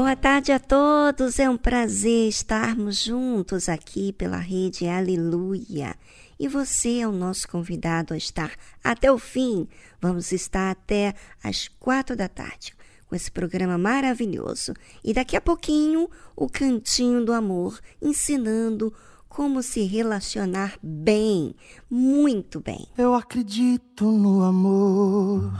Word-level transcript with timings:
Boa 0.00 0.16
tarde 0.16 0.50
a 0.50 0.58
todos, 0.58 1.38
é 1.38 1.50
um 1.50 1.58
prazer 1.58 2.26
estarmos 2.26 3.04
juntos 3.04 3.68
aqui 3.68 4.14
pela 4.14 4.38
rede 4.38 4.88
Aleluia. 4.88 5.94
E 6.38 6.48
você 6.48 7.00
é 7.00 7.06
o 7.06 7.12
nosso 7.12 7.46
convidado 7.46 8.14
a 8.14 8.16
estar 8.16 8.50
até 8.82 9.12
o 9.12 9.18
fim. 9.18 9.68
Vamos 10.00 10.32
estar 10.32 10.70
até 10.70 11.14
às 11.44 11.68
quatro 11.68 12.16
da 12.16 12.28
tarde 12.28 12.74
com 13.06 13.14
esse 13.14 13.30
programa 13.30 13.76
maravilhoso. 13.76 14.72
E 15.04 15.12
daqui 15.12 15.36
a 15.36 15.40
pouquinho, 15.40 16.08
o 16.34 16.48
Cantinho 16.48 17.22
do 17.22 17.34
Amor, 17.34 17.78
ensinando 18.00 18.94
como 19.28 19.62
se 19.62 19.82
relacionar 19.82 20.78
bem, 20.82 21.54
muito 21.90 22.58
bem. 22.58 22.88
Eu 22.96 23.14
acredito 23.14 24.10
no 24.10 24.44
amor. 24.44 25.52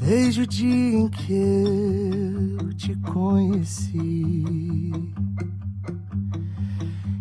Desde 0.00 0.42
o 0.42 0.46
dia 0.46 0.98
em 0.98 1.08
que 1.08 1.34
eu 2.58 2.72
te 2.72 2.96
conheci. 2.96 3.92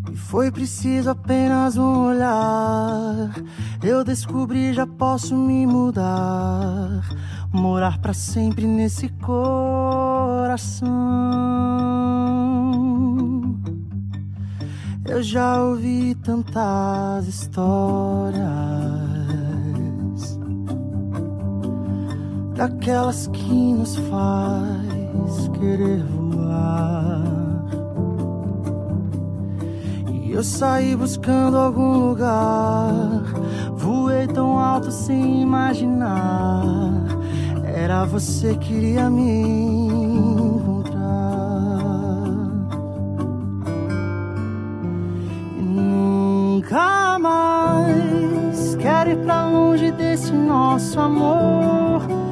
E 0.10 0.16
foi 0.16 0.50
preciso 0.50 1.10
apenas 1.10 1.76
um 1.76 2.08
olhar. 2.08 3.32
Eu 3.84 4.06
descobri, 4.06 4.74
já 4.74 4.88
posso 4.88 5.36
me 5.36 5.68
mudar. 5.68 7.02
Morar 7.52 8.00
para 8.00 8.14
sempre 8.14 8.66
nesse 8.66 9.10
coração. 9.10 10.90
Eu 15.06 15.22
já 15.22 15.62
ouvi 15.62 16.16
tantas 16.16 17.28
histórias 17.28 19.19
daquelas 22.60 23.28
que 23.28 23.54
nos 23.54 23.96
faz 23.96 25.48
querer 25.58 26.04
voar. 26.04 27.24
Eu 30.30 30.44
saí 30.44 30.94
buscando 30.94 31.58
algum 31.58 32.10
lugar, 32.10 33.24
voei 33.78 34.28
tão 34.28 34.60
alto 34.60 34.92
sem 34.92 35.42
imaginar. 35.42 37.06
Era 37.64 38.04
você 38.04 38.56
que 38.56 38.68
queria 38.68 39.10
me 39.10 39.42
encontrar. 40.18 41.00
E 45.58 45.62
nunca 45.62 47.18
mais 47.20 48.76
quero 48.76 49.12
ir 49.12 49.18
pra 49.24 49.48
longe 49.48 49.92
desse 49.94 50.34
nosso 50.34 51.00
amor. 51.00 52.29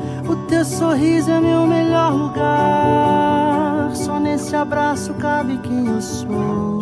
Teu 0.48 0.64
sorriso 0.64 1.30
é 1.30 1.40
meu 1.40 1.68
melhor 1.68 2.14
lugar. 2.14 3.96
Só 3.96 4.20
nesse 4.20 4.56
abraço 4.56 5.14
cabe 5.16 5.58
quem 5.58 5.88
eu 5.88 6.02
sou 6.02 6.78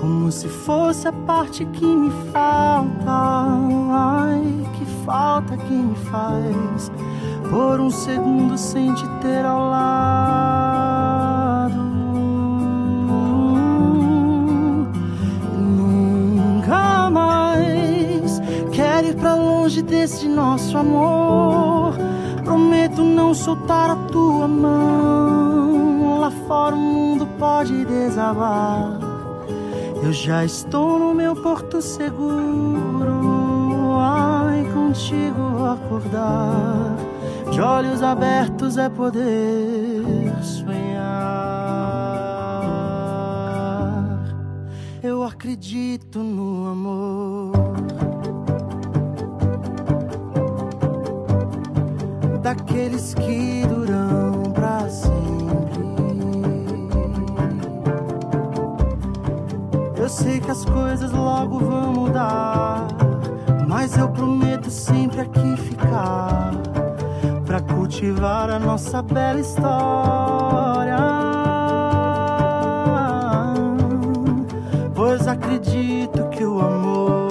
como 0.00 0.30
se 0.30 0.48
fosse 0.48 1.08
a 1.08 1.12
parte 1.12 1.64
que 1.64 1.84
me 1.84 2.10
falta. 2.32 2.88
Ai, 3.08 4.66
que 4.74 4.84
falta 5.04 5.56
que 5.56 5.72
me 5.72 5.96
faz 5.96 6.92
por 7.50 7.80
um 7.80 7.90
segundo 7.90 8.56
sem 8.56 8.94
te 8.94 9.08
ter 9.20 9.44
ao 9.44 9.70
lado. 9.70 10.88
Nunca 15.56 17.10
mais 17.10 18.40
quero 18.72 19.08
ir 19.08 19.16
pra 19.16 19.34
longe 19.34 19.82
desse 19.82 20.28
nosso 20.28 20.78
amor. 20.78 21.94
Prometo 22.68 23.02
não 23.02 23.32
soltar 23.32 23.90
a 23.90 23.96
tua 23.96 24.46
mão. 24.46 26.20
Lá 26.20 26.30
fora 26.46 26.76
o 26.76 26.78
mundo 26.78 27.26
pode 27.38 27.82
desabar 27.86 29.08
eu 30.02 30.12
já 30.12 30.44
estou 30.44 30.98
no 30.98 31.12
meu 31.12 31.34
porto 31.34 31.82
seguro. 31.82 33.08
Ai, 33.98 34.64
contigo 34.72 35.64
acordar. 35.64 36.96
De 37.50 37.60
olhos 37.60 38.02
abertos 38.02 38.78
é 38.78 38.88
poder 38.88 40.32
sonhar. 40.42 40.78
Eu 45.02 45.22
acredito 45.24 46.20
no 46.20 46.70
amor. 46.70 47.37
Daqueles 52.58 53.14
que 53.14 53.64
duram 53.66 54.50
pra 54.52 54.88
sempre. 54.88 55.78
Eu 59.96 60.08
sei 60.08 60.40
que 60.40 60.50
as 60.50 60.64
coisas 60.64 61.12
logo 61.12 61.60
vão 61.60 61.92
mudar, 61.92 62.88
mas 63.68 63.96
eu 63.96 64.08
prometo 64.08 64.70
sempre 64.70 65.20
aqui 65.20 65.56
ficar 65.56 66.50
para 67.46 67.60
cultivar 67.60 68.50
a 68.50 68.58
nossa 68.58 69.02
bela 69.02 69.38
história. 69.38 70.98
Pois 74.94 75.28
acredito 75.28 76.28
que 76.30 76.44
o 76.44 76.60
amor 76.60 77.27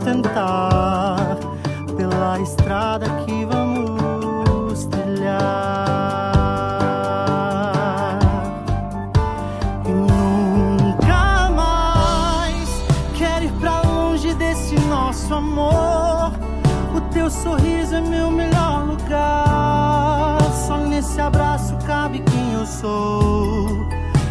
sustentar 0.00 1.36
pela 1.96 2.40
estrada 2.40 3.06
que 3.24 3.44
vamos 3.44 4.84
trilhar. 4.86 5.38
E 9.84 9.90
nunca 9.90 11.50
mais 11.50 12.82
quero 13.14 13.44
ir 13.44 13.52
pra 13.60 13.82
longe 13.82 14.32
desse 14.34 14.74
nosso 14.88 15.34
amor. 15.34 16.32
O 16.94 17.00
teu 17.12 17.30
sorriso 17.30 17.96
é 17.96 18.00
meu 18.00 18.30
melhor 18.30 18.86
lugar. 18.86 20.40
Só 20.66 20.78
nesse 20.78 21.20
abraço 21.20 21.76
cabe 21.86 22.20
quem 22.20 22.54
eu 22.54 22.64
sou. 22.64 23.68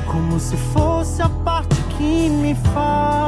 Como 0.07 0.39
se 0.39 0.57
fosse 0.57 1.21
a 1.21 1.29
parte 1.29 1.75
que 1.95 2.29
me 2.29 2.55
falta. 2.73 3.18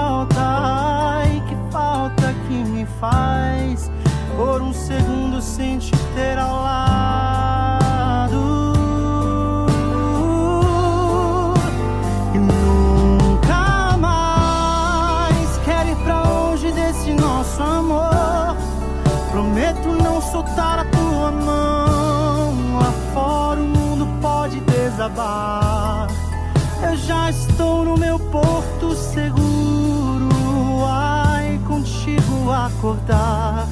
Acordar. 32.81 33.67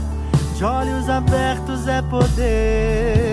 De 0.56 0.64
olhos 0.64 1.10
abertos 1.10 1.88
é 1.88 2.02
poder 2.04 3.29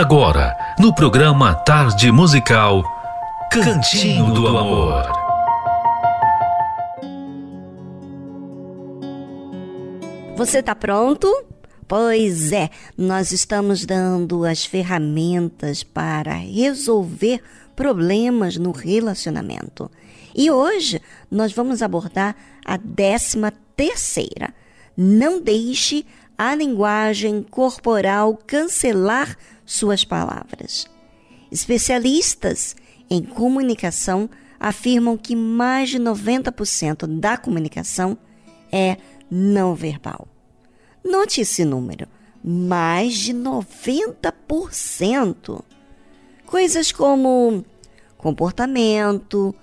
agora, 0.00 0.56
no 0.78 0.94
programa 0.94 1.54
Tarde 1.54 2.10
Musical, 2.10 2.82
Cantinho 3.52 4.32
do 4.32 4.48
Amor. 4.48 5.04
Você 10.38 10.60
está 10.60 10.74
pronto? 10.74 11.28
Pois 11.86 12.50
é, 12.50 12.70
nós 12.96 13.30
estamos 13.30 13.84
dando 13.84 14.46
as 14.46 14.64
ferramentas 14.64 15.82
para 15.82 16.32
resolver 16.32 17.42
problemas 17.76 18.56
no 18.56 18.70
relacionamento. 18.70 19.90
E 20.34 20.50
hoje 20.50 21.02
nós 21.30 21.52
vamos 21.52 21.82
abordar 21.82 22.34
a 22.64 22.78
décima 22.78 23.52
terceira. 23.76 24.54
Não 24.96 25.42
deixe 25.42 26.06
a 26.38 26.54
linguagem 26.54 27.42
corporal 27.42 28.38
cancelar 28.46 29.36
suas 29.70 30.04
palavras. 30.04 30.86
Especialistas 31.50 32.76
em 33.08 33.22
comunicação 33.22 34.28
afirmam 34.58 35.16
que 35.16 35.34
mais 35.36 35.90
de 35.90 35.98
90% 35.98 37.06
da 37.06 37.36
comunicação 37.36 38.18
é 38.72 38.96
não 39.30 39.74
verbal. 39.74 40.26
Note 41.04 41.42
esse 41.42 41.64
número: 41.64 42.08
mais 42.42 43.14
de 43.14 43.32
90%. 43.32 45.62
Coisas 46.46 46.90
como 46.90 47.64
comportamento, 48.18 49.54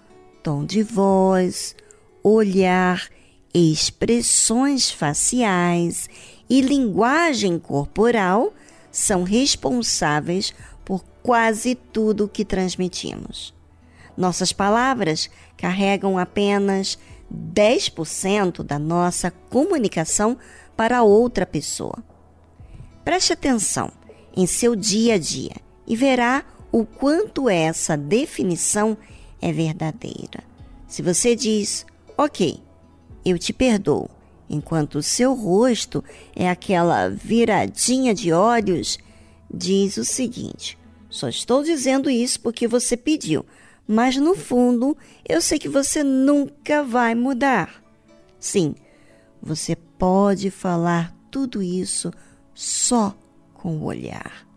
tom 0.41 0.63
de 0.63 0.83
voz, 0.83 1.75
olhar, 2.23 3.09
expressões 3.53 4.89
faciais 4.89 6.09
e 6.49 6.61
linguagem 6.61 7.59
corporal 7.59 8.53
são 8.97 9.21
responsáveis 9.21 10.55
por 10.83 11.05
quase 11.21 11.75
tudo 11.75 12.27
que 12.27 12.43
transmitimos. 12.43 13.53
Nossas 14.17 14.51
palavras 14.51 15.29
carregam 15.55 16.17
apenas 16.17 16.97
10% 17.31 18.63
da 18.63 18.79
nossa 18.79 19.29
comunicação 19.29 20.35
para 20.75 21.03
outra 21.03 21.45
pessoa. 21.45 22.03
Preste 23.05 23.33
atenção 23.33 23.91
em 24.35 24.47
seu 24.47 24.75
dia 24.75 25.13
a 25.13 25.17
dia 25.19 25.57
e 25.85 25.95
verá 25.95 26.43
o 26.71 26.83
quanto 26.83 27.47
essa 27.47 27.95
definição 27.95 28.97
é 29.39 29.51
verdadeira. 29.51 30.43
Se 30.87 31.03
você 31.03 31.35
diz, 31.35 31.85
ok, 32.17 32.59
eu 33.23 33.37
te 33.37 33.53
perdoo, 33.53 34.09
enquanto 34.49 35.01
seu 35.01 35.33
rosto 35.33 36.03
é 36.35 36.49
aquela 36.49 37.09
viradinha 37.09 38.13
de 38.13 38.31
olhos, 38.31 38.97
diz 39.51 39.97
o 39.97 40.05
seguinte: 40.05 40.77
só 41.09 41.27
estou 41.27 41.63
dizendo 41.63 42.09
isso 42.09 42.39
porque 42.39 42.67
você 42.67 42.95
pediu, 42.97 43.45
mas 43.87 44.17
no 44.17 44.35
fundo 44.35 44.97
eu 45.27 45.41
sei 45.41 45.59
que 45.59 45.69
você 45.69 46.03
nunca 46.03 46.83
vai 46.83 47.15
mudar. 47.15 47.83
Sim, 48.39 48.75
você 49.41 49.75
pode 49.75 50.49
falar 50.51 51.15
tudo 51.31 51.61
isso 51.61 52.11
só 52.53 53.15
com 53.53 53.77
o 53.77 53.85
olhar. 53.85 54.47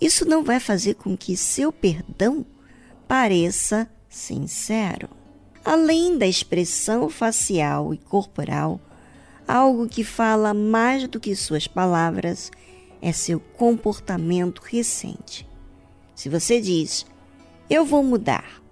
Isso 0.00 0.24
não 0.24 0.44
vai 0.44 0.60
fazer 0.60 0.94
com 0.94 1.16
que 1.16 1.36
seu 1.36 1.72
perdão 1.72 2.46
pareça 3.08 3.90
sincero. 4.08 5.08
Além 5.64 6.16
da 6.16 6.26
expressão 6.26 7.08
facial 7.08 7.92
e 7.92 7.98
corporal, 7.98 8.80
algo 9.48 9.88
que 9.88 10.04
fala 10.04 10.52
mais 10.52 11.08
do 11.08 11.18
que 11.18 11.34
suas 11.34 11.66
palavras 11.66 12.52
é 13.00 13.10
seu 13.12 13.40
comportamento 13.40 14.60
recente. 14.60 15.48
Se 16.14 16.28
você 16.28 16.60
diz, 16.60 17.06
eu 17.70 17.84
vou 17.84 18.04
mudar, 18.04 18.62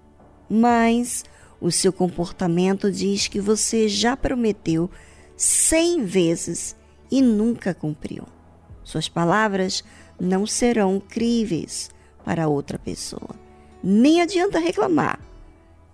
mas 0.49 1.25
o 1.59 1.71
seu 1.71 1.91
comportamento 1.91 2.91
diz 2.91 3.27
que 3.27 3.41
você 3.41 3.89
já 3.89 4.15
prometeu 4.15 4.89
cem 5.35 6.05
vezes 6.05 6.75
e 7.09 7.21
nunca 7.21 7.73
cumpriu. 7.73 8.25
Suas 8.83 9.09
palavras 9.09 9.83
não 10.19 10.45
serão 10.45 10.99
críveis 10.99 11.89
para 12.23 12.47
outra 12.47 12.77
pessoa. 12.77 13.35
Nem 13.83 14.21
adianta 14.21 14.59
reclamar. 14.59 15.19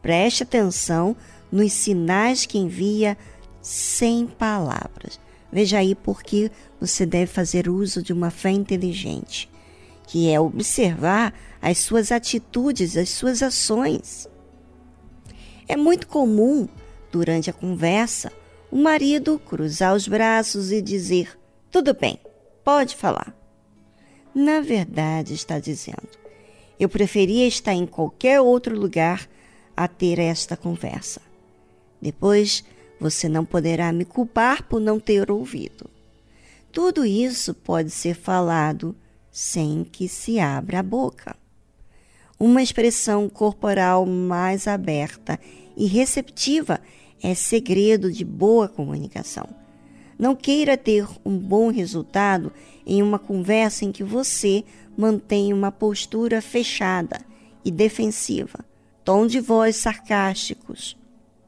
Preste 0.01 0.43
atenção 0.43 1.15
nos 1.51 1.71
sinais 1.71 2.45
que 2.45 2.57
envia 2.57 3.17
sem 3.63 4.27
palavras. 4.27 5.19
Veja 5.51 5.79
aí 5.79 5.95
por 5.95 6.21
que 6.21 6.51
você 6.79 7.03
deve 7.05 7.25
fazer 7.25 7.67
uso 7.67 8.03
de 8.03 8.13
uma 8.13 8.29
fé 8.29 8.51
inteligente, 8.51 9.49
que 10.05 10.29
é 10.29 10.39
observar 10.39 11.33
as 11.59 11.79
suas 11.79 12.11
atitudes, 12.11 12.95
as 12.95 13.09
suas 13.09 13.41
ações. 13.41 14.27
É 15.67 15.75
muito 15.75 16.05
comum, 16.05 16.67
durante 17.11 17.49
a 17.49 17.53
conversa, 17.53 18.31
o 18.69 18.77
marido 18.77 19.39
cruzar 19.39 19.95
os 19.95 20.07
braços 20.07 20.71
e 20.71 20.79
dizer: 20.79 21.39
Tudo 21.71 21.95
bem, 21.95 22.19
pode 22.63 22.95
falar 22.95 23.33
na 24.33 24.61
verdade 24.61 25.33
está 25.33 25.59
dizendo: 25.59 26.09
Eu 26.79 26.89
preferia 26.89 27.47
estar 27.47 27.73
em 27.73 27.85
qualquer 27.85 28.41
outro 28.41 28.77
lugar 28.77 29.29
a 29.75 29.87
ter 29.87 30.19
esta 30.19 30.57
conversa. 30.57 31.21
Depois 32.01 32.63
você 32.99 33.27
não 33.27 33.43
poderá 33.43 33.91
me 33.91 34.05
culpar 34.05 34.63
por 34.63 34.79
não 34.79 34.99
ter 34.99 35.29
ouvido. 35.29 35.89
Tudo 36.71 37.05
isso 37.05 37.53
pode 37.53 37.91
ser 37.91 38.15
falado 38.15 38.95
sem 39.31 39.83
que 39.83 40.07
se 40.07 40.39
abra 40.39 40.79
a 40.79 40.83
boca. 40.83 41.35
Uma 42.39 42.61
expressão 42.61 43.29
corporal 43.29 44.05
mais 44.05 44.67
aberta 44.67 45.39
e 45.77 45.85
receptiva 45.85 46.79
é 47.21 47.33
segredo 47.33 48.11
de 48.11 48.25
boa 48.25 48.67
comunicação. 48.67 49.47
Não 50.17 50.35
queira 50.35 50.77
ter 50.77 51.07
um 51.25 51.37
bom 51.37 51.69
resultado 51.69 52.51
em 52.85 53.01
uma 53.01 53.17
conversa 53.17 53.85
em 53.85 53.91
que 53.91 54.03
você 54.03 54.63
mantém 54.97 55.53
uma 55.53 55.71
postura 55.71 56.41
fechada 56.41 57.21
e 57.65 57.71
defensiva, 57.71 58.63
tom 59.03 59.25
de 59.25 59.39
voz 59.39 59.75
sarcásticos, 59.77 60.97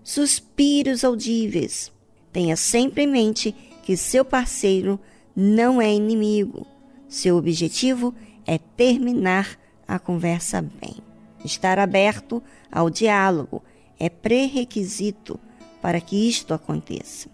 suspiros 0.05 1.03
audíveis. 1.03 1.91
Tenha 2.31 2.55
sempre 2.55 3.03
em 3.03 3.07
mente 3.07 3.55
que 3.83 3.97
seu 3.97 4.23
parceiro 4.23 4.99
não 5.35 5.81
é 5.81 5.91
inimigo. 5.91 6.65
Seu 7.09 7.35
objetivo 7.37 8.13
é 8.45 8.59
terminar 8.59 9.59
a 9.87 9.97
conversa 9.97 10.61
bem. 10.61 10.97
Estar 11.43 11.79
aberto 11.79 12.41
ao 12.71 12.89
diálogo 12.89 13.63
é 13.99 14.07
pré-requisito 14.07 15.39
para 15.81 15.99
que 15.99 16.29
isto 16.29 16.53
aconteça. 16.53 17.27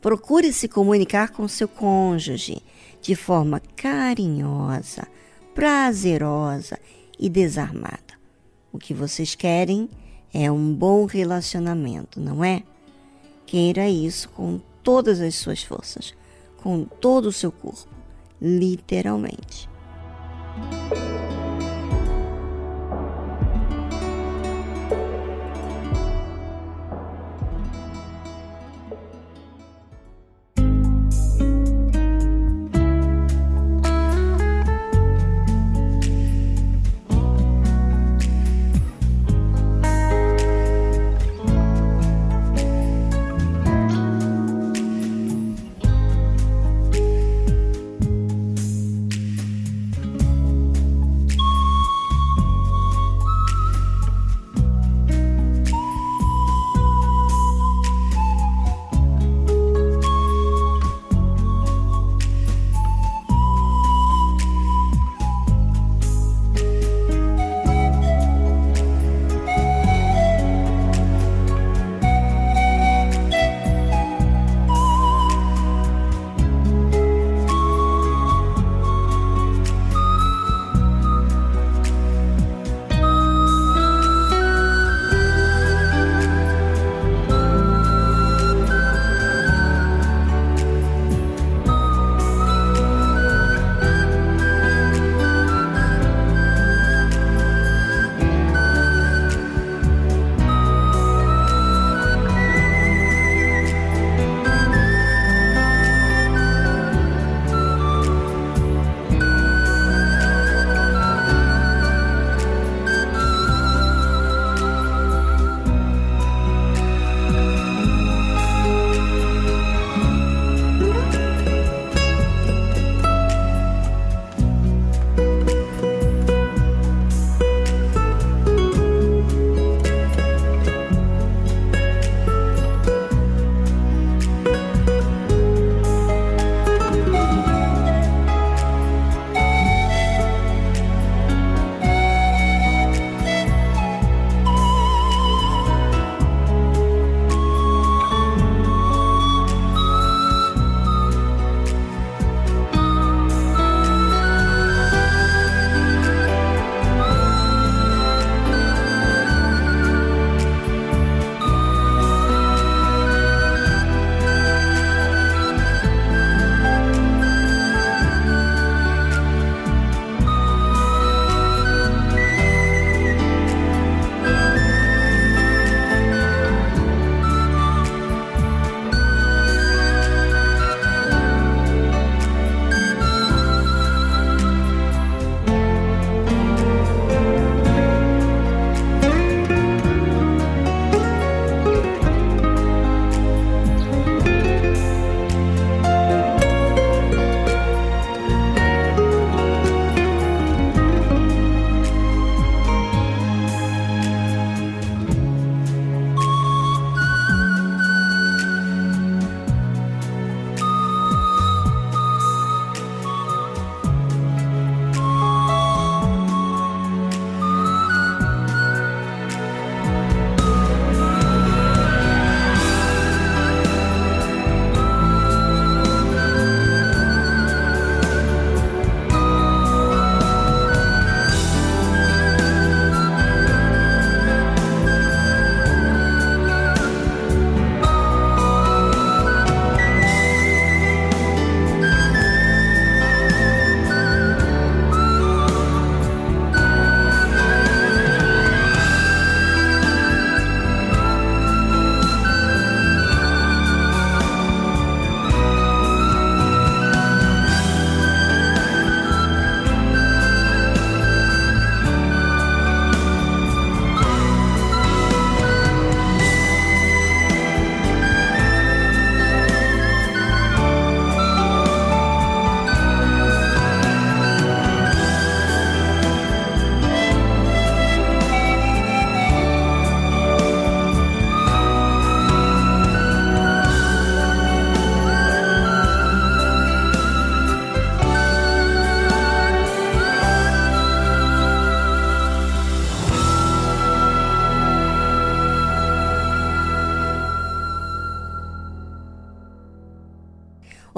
Procure 0.00 0.52
se 0.52 0.68
comunicar 0.68 1.30
com 1.30 1.46
seu 1.46 1.68
cônjuge 1.68 2.62
de 3.02 3.14
forma 3.14 3.60
carinhosa, 3.76 5.06
prazerosa 5.54 6.78
e 7.18 7.28
desarmada. 7.28 8.16
O 8.72 8.78
que 8.78 8.94
vocês 8.94 9.34
querem 9.34 9.90
é 9.92 10.05
um 10.50 10.74
bom 10.74 11.06
relacionamento, 11.06 12.20
não 12.20 12.44
é? 12.44 12.62
Queira 13.46 13.88
isso 13.88 14.28
com 14.30 14.60
todas 14.82 15.20
as 15.20 15.34
suas 15.36 15.62
forças, 15.62 16.14
com 16.62 16.84
todo 16.84 17.26
o 17.26 17.32
seu 17.32 17.50
corpo, 17.50 17.88
literalmente. 18.40 19.68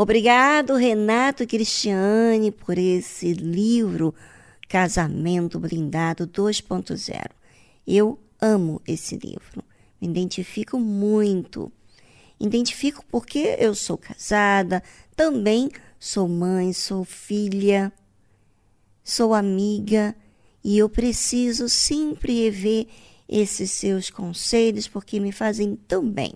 Obrigado, 0.00 0.76
Renato 0.76 1.44
Cristiane, 1.44 2.52
por 2.52 2.78
esse 2.78 3.32
livro 3.32 4.14
Casamento 4.68 5.58
Blindado 5.58 6.24
2.0. 6.24 7.32
Eu 7.84 8.16
amo 8.40 8.80
esse 8.86 9.16
livro, 9.16 9.60
me 10.00 10.06
identifico 10.06 10.78
muito. 10.78 11.72
Identifico 12.38 13.04
porque 13.10 13.56
eu 13.58 13.74
sou 13.74 13.98
casada, 13.98 14.84
também 15.16 15.68
sou 15.98 16.28
mãe, 16.28 16.72
sou 16.72 17.04
filha, 17.04 17.92
sou 19.02 19.34
amiga 19.34 20.14
e 20.62 20.78
eu 20.78 20.88
preciso 20.88 21.68
sempre 21.68 22.44
rever 22.44 22.86
esses 23.28 23.72
seus 23.72 24.10
conselhos 24.10 24.86
porque 24.86 25.18
me 25.18 25.32
fazem 25.32 25.74
tão 25.74 26.08
bem. 26.08 26.34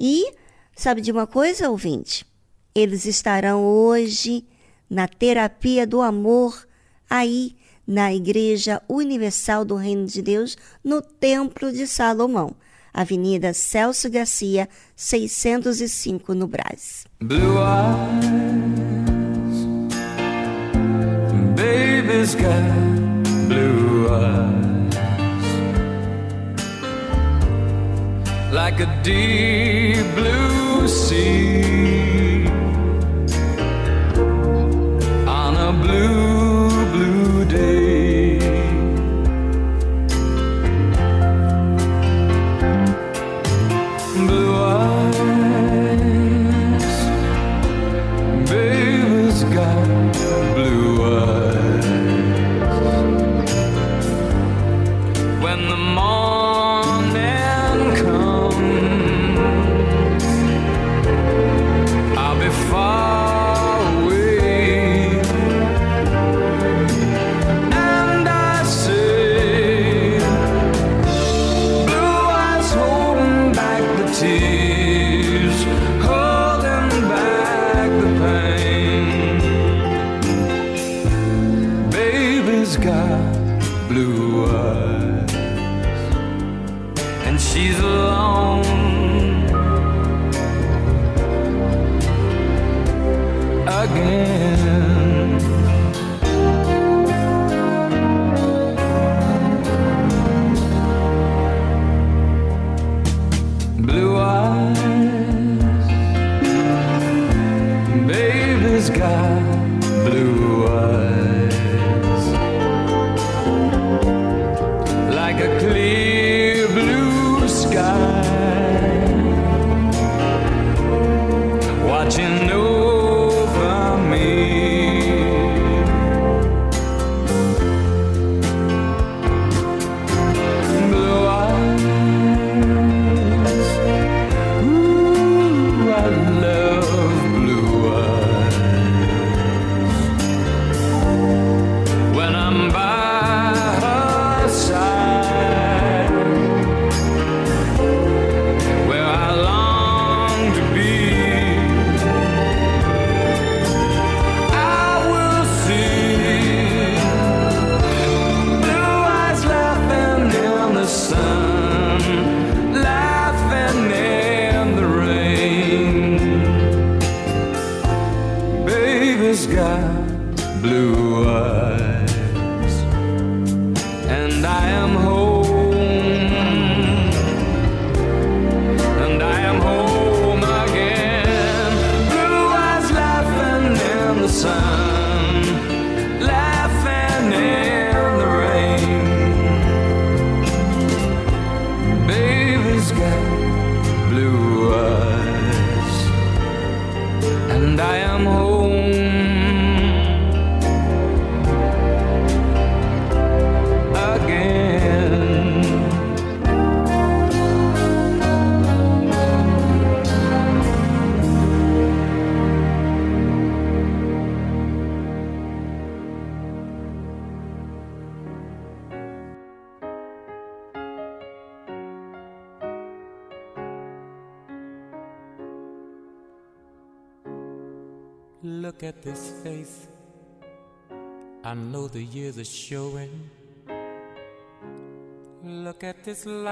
E 0.00 0.32
sabe 0.74 1.02
de 1.02 1.12
uma 1.12 1.26
coisa, 1.26 1.68
ouvinte? 1.68 2.26
Eles 2.74 3.04
estarão 3.04 3.64
hoje 3.64 4.44
na 4.88 5.06
terapia 5.08 5.86
do 5.86 6.00
amor 6.00 6.66
aí 7.08 7.56
na 7.86 8.12
Igreja 8.12 8.82
Universal 8.86 9.64
do 9.64 9.74
Reino 9.74 10.06
de 10.06 10.20
Deus, 10.20 10.58
no 10.84 11.00
Templo 11.00 11.72
de 11.72 11.86
Salomão, 11.86 12.54
Avenida 12.92 13.54
Celso 13.54 14.10
Garcia, 14.10 14.68
605, 14.94 16.34
no 16.34 16.46
Brás. 16.46 17.06
Blue 17.20 17.56
eyes, 17.58 18.26
baby's 21.56 22.34
got 22.34 22.62
blue 23.48 24.08
eyes, 24.10 24.94
like 28.52 28.82
a 28.82 28.86
deep 29.02 30.04
blue 30.14 30.86
sea 30.86 32.17
blue 35.88 36.27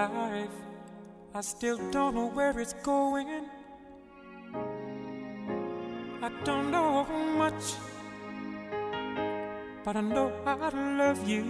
life, 0.08 0.50
I 1.34 1.40
still 1.40 1.78
don't 1.90 2.14
know 2.14 2.28
where 2.28 2.58
it's 2.58 2.74
going. 2.82 3.28
I 6.22 6.30
don't 6.44 6.70
know 6.70 7.04
much, 7.36 7.74
but 9.84 9.96
I 9.96 10.00
know 10.00 10.32
I 10.46 10.68
love 10.70 11.28
you. 11.28 11.42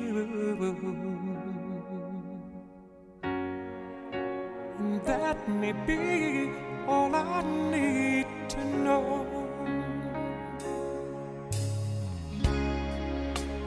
And 4.78 5.02
that 5.04 5.48
may 5.48 5.72
be 5.72 6.50
all 6.86 7.14
I 7.14 7.42
need 7.70 8.26
to 8.50 8.64
know. 8.64 9.26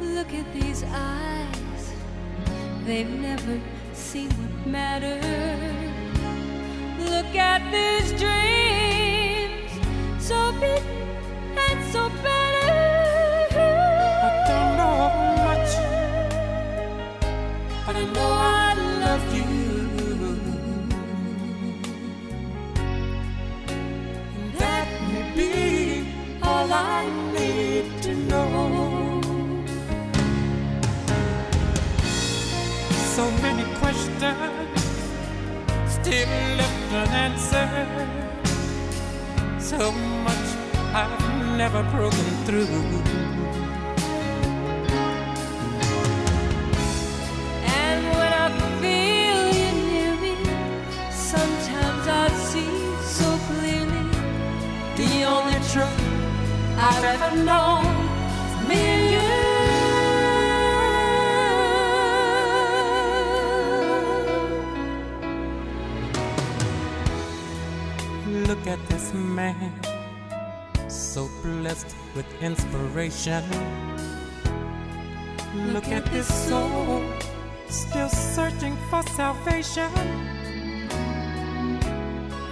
Look 0.02 0.34
at 0.34 0.54
these 0.54 0.84
eyes, 0.84 1.94
they've 2.86 3.10
never 3.10 3.60
seen 3.94 4.49
what 4.60 4.68
matters. 4.68 5.24
Look 7.00 7.36
at 7.36 7.62
these 7.72 8.12
dreams, 8.20 9.72
so 10.24 10.52
beautiful. 10.54 10.84
so 11.92 12.10
better. 12.24 12.72
I 14.24 14.30
don't 14.48 14.78
know 14.78 15.00
much, 15.44 15.72
but 17.86 17.96
I 17.96 18.04
know 18.14 18.39
questions 33.90 34.82
still 35.88 36.30
left 36.58 36.94
unanswered. 36.94 37.90
So 39.60 39.92
much 40.26 40.48
I've 40.94 41.58
never 41.58 41.82
broken 41.96 42.28
through. 42.46 42.68
And 47.82 48.02
when 48.18 48.32
I 48.46 48.48
feel 48.80 49.42
you 49.60 49.72
near 49.92 50.14
me, 50.24 50.34
sometimes 51.12 52.08
I 52.08 52.28
see 52.50 52.74
so 53.18 53.30
clearly 53.48 54.06
The 54.98 55.24
only 55.34 55.60
truth 55.72 56.00
I've 56.78 57.04
ever 57.16 57.32
known 57.44 57.89
at 68.70 68.88
this 68.88 69.14
man, 69.14 69.74
so 70.88 71.28
blessed 71.44 71.96
with 72.16 72.26
inspiration. 72.42 73.44
Look 75.74 75.88
at 75.88 76.06
this 76.12 76.28
soul, 76.48 77.04
still 77.68 78.10
searching 78.10 78.78
for 78.90 79.02
salvation. 79.18 79.92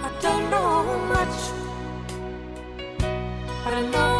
I 0.06 0.10
don't 0.20 0.50
know 0.50 0.98
much 1.14 1.68
but 3.68 3.76
I 3.76 3.82
know 3.82 4.17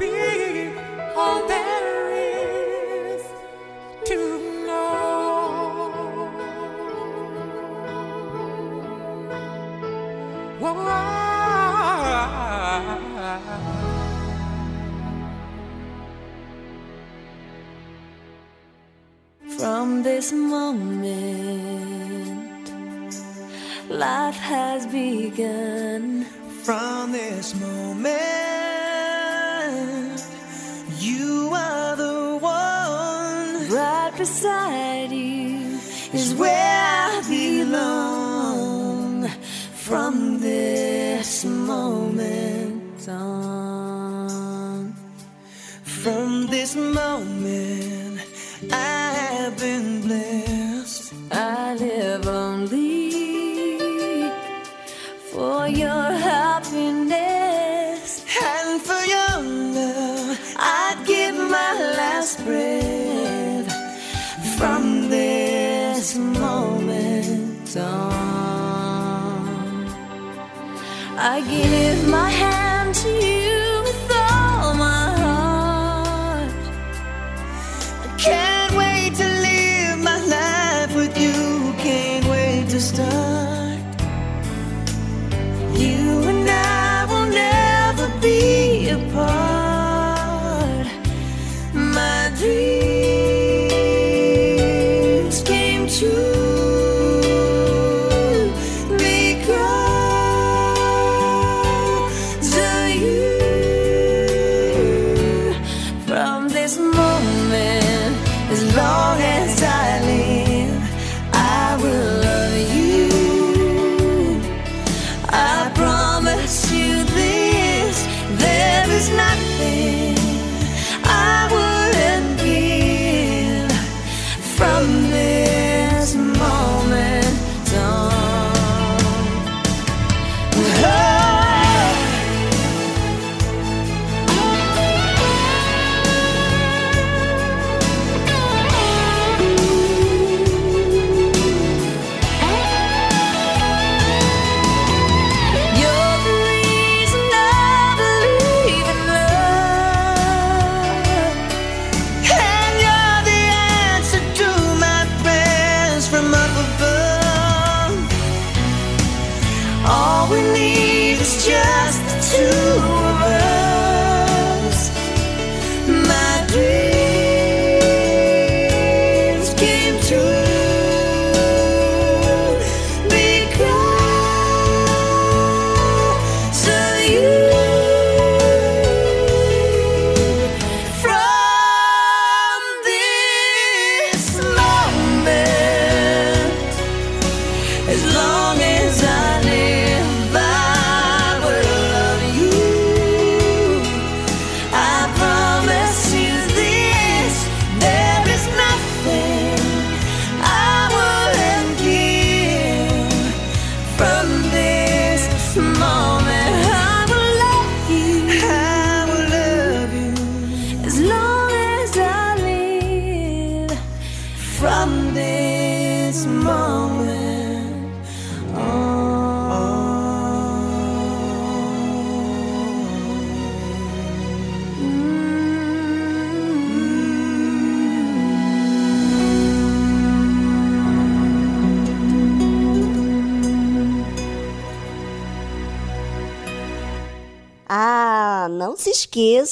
be 0.00 0.72
all 1.14 1.46
there 1.46 2.10
is 2.10 3.22
to 4.06 4.18
know. 4.66 4.80
From 19.58 20.02
this 20.02 20.32
moment, 20.32 21.10
life 23.90 24.36
has 24.36 24.86
begun. 24.86 26.24
From 26.64 27.12
this 27.12 27.54
moment, 27.54 28.49
this 41.40 41.50
moment 41.50 43.08
on. 43.08 44.94
From 45.84 46.46
this 46.48 46.76
moment, 46.76 48.20
I 48.70 49.12
have 49.30 49.58
been 49.58 50.02
blessed. 50.02 51.14
I 51.30 51.76
live 51.76 52.28
only 52.28 53.12
for 55.32 55.66
your 55.66 56.12
happiness. 56.28 58.22
And 58.42 58.82
for 58.82 59.02
your 59.14 59.40
love, 59.78 60.38
I'd 60.58 61.02
give 61.06 61.36
my 61.36 61.72
last 61.96 62.44
breath. 62.44 63.72
From 64.58 65.08
this 65.08 66.16
moment 66.16 67.76
on, 67.78 68.09
I 71.22 71.42
give 71.42 72.08
my 72.08 72.30
hand 72.30 72.94
to 72.94 73.08
you 73.10 73.39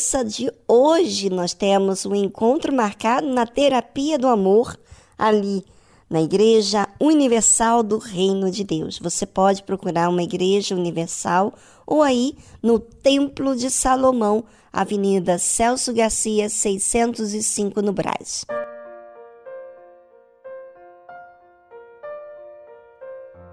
esqueça 0.09 0.25
de 0.25 0.51
hoje 0.67 1.29
nós 1.29 1.53
temos 1.53 2.07
um 2.07 2.15
encontro 2.15 2.73
marcado 2.73 3.27
na 3.27 3.47
Terapia 3.47 4.19
do 4.19 4.27
Amor, 4.27 4.79
ali 5.19 5.63
na 6.09 6.23
Igreja 6.23 6.89
Universal 6.99 7.83
do 7.83 7.99
Reino 7.99 8.51
de 8.51 8.65
Deus. 8.65 8.99
Você 8.99 9.27
pode 9.27 9.63
procurar 9.63 10.09
uma 10.09 10.23
Igreja 10.23 10.75
Universal 10.75 11.53
ou 11.87 12.03
aí 12.03 12.39
no 12.63 12.79
Templo 12.79 13.55
de 13.55 13.71
Salomão, 13.71 14.45
Avenida 14.73 15.37
Celso 15.37 15.93
Garcia, 15.93 16.49
605 16.49 17.83
no 17.83 17.93
Brás. 17.93 18.47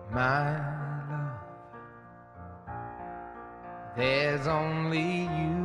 My 0.10 0.76
There's 3.98 4.46
only 4.48 5.24
you 5.24 5.65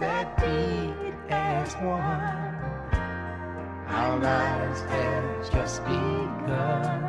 That 0.00 0.36
beat 0.38 1.14
as 1.28 1.74
one. 1.76 2.54
Our 3.88 4.18
lives 4.20 4.80
have 4.82 5.52
just 5.52 5.84
begun. 5.84 7.04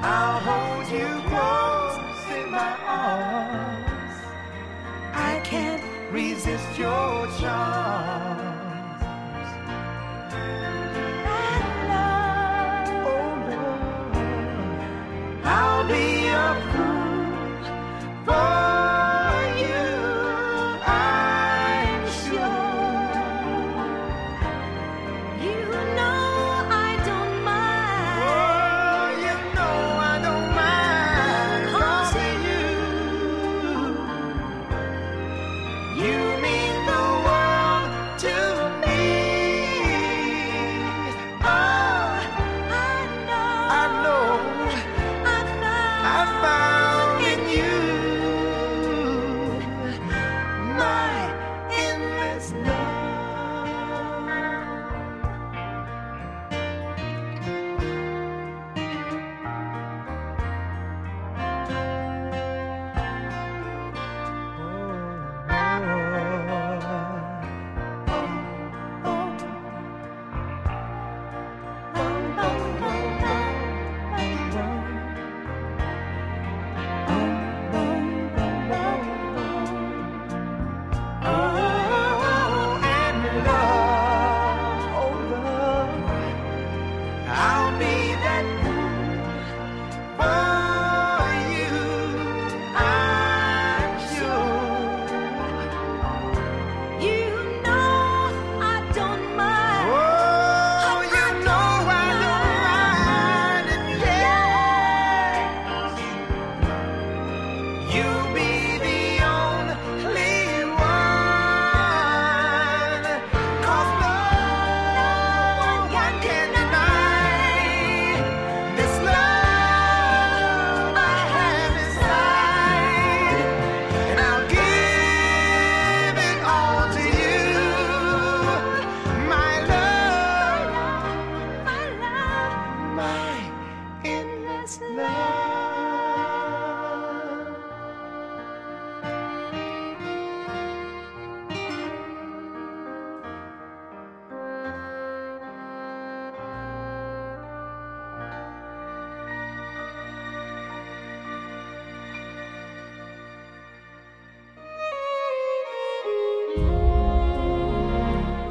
I'll 0.00 0.40
hold 0.40 0.86
you 0.92 1.08
close 1.28 2.38
in 2.38 2.50
my 2.50 2.72
arms. 2.86 4.22
I 5.14 5.40
can't 5.44 5.82
resist 6.12 6.78
your 6.78 7.26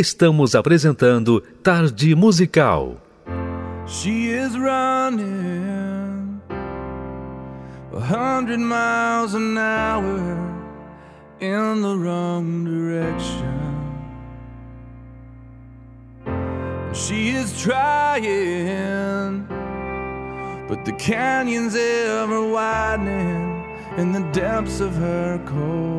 Estamos 0.00 0.54
apresentando 0.54 1.42
Tarde 1.62 2.14
Musical. 2.14 2.96
She 3.86 4.30
is 4.30 4.56
running 4.58 6.40
a 7.92 8.00
hundred 8.00 8.60
miles 8.60 9.34
an 9.34 9.58
hour 9.58 10.38
in 11.38 11.82
the 11.82 11.94
wrong 11.98 12.64
direction. 12.64 13.44
She 16.94 17.36
is 17.36 17.60
trying, 17.60 19.46
but 20.66 20.86
the 20.86 20.92
canyon's 20.92 21.76
ever 21.76 22.42
widening 22.48 23.66
in 23.98 24.12
the 24.12 24.22
depths 24.32 24.80
of 24.80 24.94
her 24.94 25.38
cold. 25.44 25.89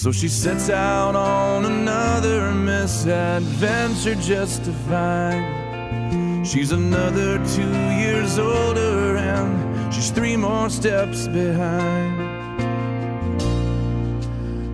So 0.00 0.10
she 0.12 0.28
sets 0.28 0.70
out 0.70 1.14
on 1.14 1.66
another 1.66 2.52
misadventure 2.52 4.14
just 4.14 4.64
to 4.64 4.72
find 4.88 6.46
she's 6.46 6.72
another 6.72 7.36
two 7.48 7.74
years 8.00 8.38
older 8.38 9.18
and 9.18 9.92
she's 9.92 10.10
three 10.10 10.38
more 10.38 10.70
steps 10.70 11.28
behind. 11.28 12.18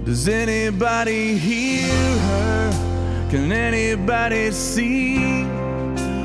Does 0.05 0.29
anybody 0.29 1.37
hear 1.37 1.93
her? 2.29 3.29
Can 3.29 3.51
anybody 3.51 4.53
see? 4.53 5.43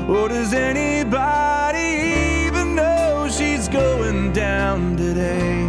Or 0.08 0.28
does 0.28 0.54
anybody 0.54 2.46
even 2.46 2.76
know 2.76 3.28
she's 3.28 3.66
going 3.66 4.32
down 4.32 4.96
today? 4.96 5.68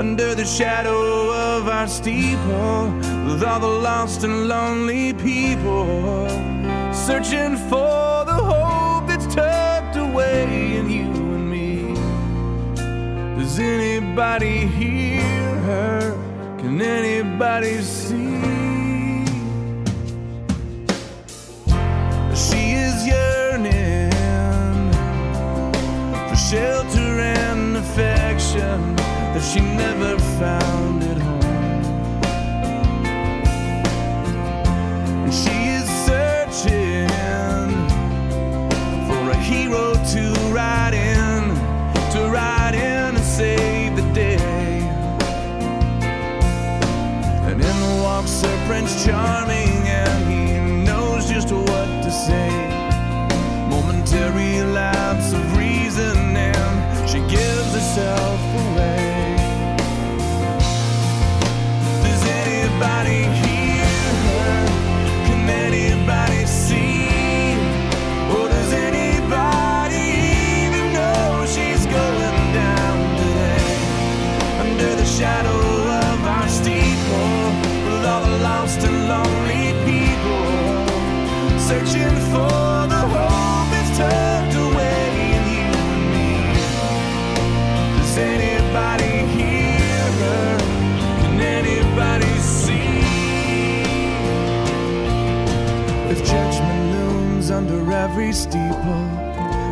under 0.00 0.34
the 0.34 0.46
shadow 0.46 1.30
of 1.60 1.68
our 1.68 1.86
steeple 1.86 2.86
with 3.26 3.42
all 3.42 3.60
the 3.60 3.66
lost 3.66 4.24
and 4.24 4.48
lonely 4.48 5.12
people 5.12 6.26
searching 6.90 7.54
for 7.68 8.24
the 8.24 8.38
hope 8.52 9.06
that's 9.06 9.26
tucked 9.34 9.96
away 9.96 10.76
in 10.78 10.88
you 10.88 11.10
and 11.36 11.50
me. 11.50 11.94
Does 13.38 13.58
anybody 13.58 14.66
hear 14.78 15.54
her? 15.68 16.00
Can 16.60 16.80
anybody 16.80 17.82
see? 17.82 18.40
She 22.44 22.62
is 22.86 23.06
yearning 23.06 24.10
for 26.28 26.36
shelter 26.36 27.10
and 27.40 27.76
affection 27.76 28.96
that 28.96 29.42
she 29.42 29.60
never 29.60 30.18
found 30.38 31.09
myself 57.96 58.29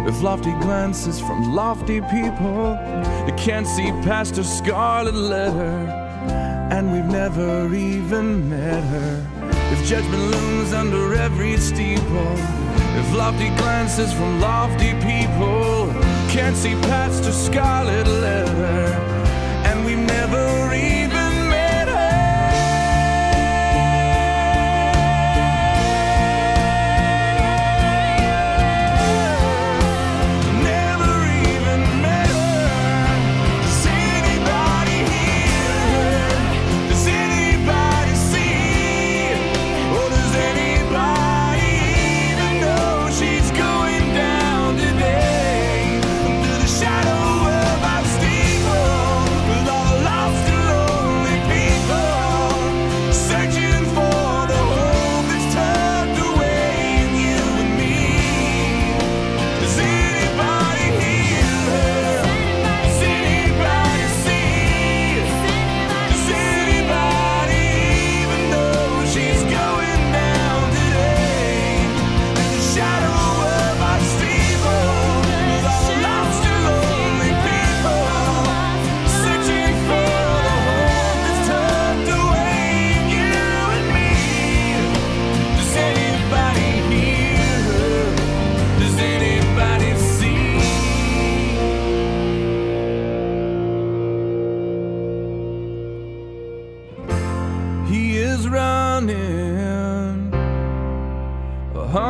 if 0.08 0.22
lofty 0.22 0.52
glances 0.52 1.20
from 1.20 1.54
lofty 1.54 2.00
people, 2.00 2.74
they 3.26 3.34
can't 3.36 3.66
see 3.66 3.90
past 4.02 4.36
her 4.36 4.42
scarlet 4.42 5.14
letter, 5.14 5.70
and 6.72 6.90
we've 6.90 7.04
never 7.04 7.74
even 7.74 8.48
met 8.48 8.82
her. 8.84 9.26
If 9.70 9.86
judgment 9.86 10.22
looms 10.30 10.72
under 10.72 11.14
every 11.14 11.58
steeple, 11.58 12.34
if 13.00 13.14
lofty 13.14 13.50
glances 13.60 14.10
from 14.14 14.40
lofty 14.40 14.92
people 14.94 15.92
can't 16.30 16.56
see 16.56 16.74
past 16.88 17.26
her 17.26 17.32
scarlet 17.32 18.06
letter, 18.06 19.17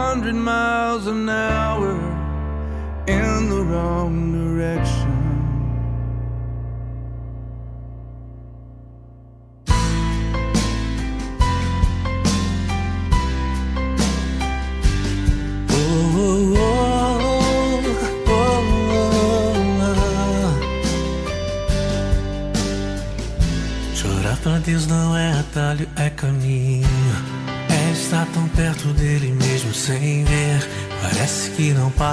hundred 0.08 0.34
miles 0.36 1.06
an 1.06 1.28
hour 1.28 1.92
in 3.06 3.50
the 3.50 3.60
wrong 3.60 4.32
direction. 4.32 5.07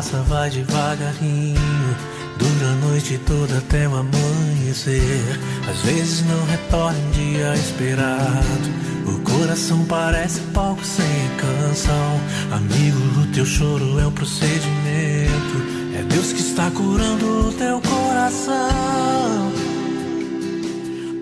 Passa, 0.06 0.18
vai 0.24 0.49
devagarinho. 0.49 1.95
Dura 2.38 2.68
a 2.68 2.88
noite 2.88 3.20
toda 3.26 3.58
até 3.58 3.88
o 3.88 3.95
amanhecer. 3.95 5.39
Às 5.70 5.80
vezes 5.82 6.26
não 6.26 6.45
retorna 6.45 6.97
um 6.99 7.12
dia 7.12 7.53
esperado. 7.56 8.86
O 9.08 9.20
coração 9.22 9.84
parece 9.86 10.41
palco 10.53 10.84
sem 10.84 11.06
canção. 11.38 12.20
Amigo, 12.51 13.22
o 13.22 13.28
teu 13.34 13.45
choro 13.45 13.99
é 13.99 14.06
um 14.06 14.12
procedimento. 14.12 15.76
É 15.97 16.03
Deus 16.03 16.34
que 16.34 16.41
está 16.41 16.70
curando 16.72 17.47
o 17.47 17.53
teu 17.53 17.82
coração. 17.82 19.51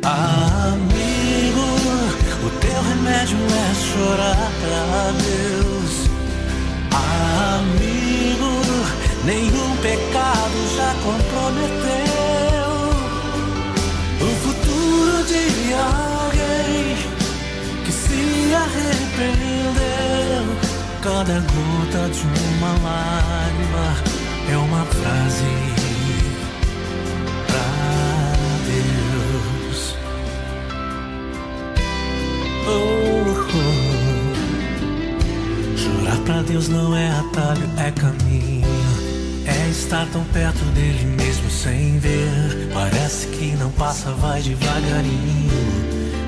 Amigo, 0.04 1.60
o 2.46 2.50
teu 2.60 2.82
remédio 2.82 3.38
é 3.38 3.76
chorar 3.76 4.52
pra 4.62 5.12
Deus. 5.24 6.10
Amigo, 6.92 7.93
nenhum 9.26 9.76
pecado 9.78 10.58
já 10.76 10.94
comprometeu 11.04 12.74
o 14.22 14.28
futuro 14.44 15.24
de 15.26 15.74
alguém 15.74 16.98
que 17.86 17.92
se 17.92 18.54
arrependeu. 18.54 19.84
Cada 21.02 21.40
gota 21.40 22.10
de 22.10 22.22
uma 22.58 22.72
lágrima 22.84 23.88
é 24.52 24.58
uma 24.58 24.86
frase. 24.86 25.74
Oh, 32.66 33.26
oh. 33.50 33.84
Chorar 35.78 36.18
pra 36.26 36.42
Deus 36.44 36.70
não 36.70 36.96
é 36.96 37.10
atalho, 37.10 37.70
é 37.78 37.92
caminho. 37.92 38.63
Estar 39.94 40.08
tão 40.08 40.24
perto 40.24 40.66
dele 40.74 41.06
mesmo 41.06 41.52
sem 41.52 42.00
ver. 42.00 42.72
Parece 42.74 43.28
que 43.28 43.56
não 43.58 43.70
passa, 43.74 44.10
vai 44.14 44.42
devagarinho. 44.42 45.52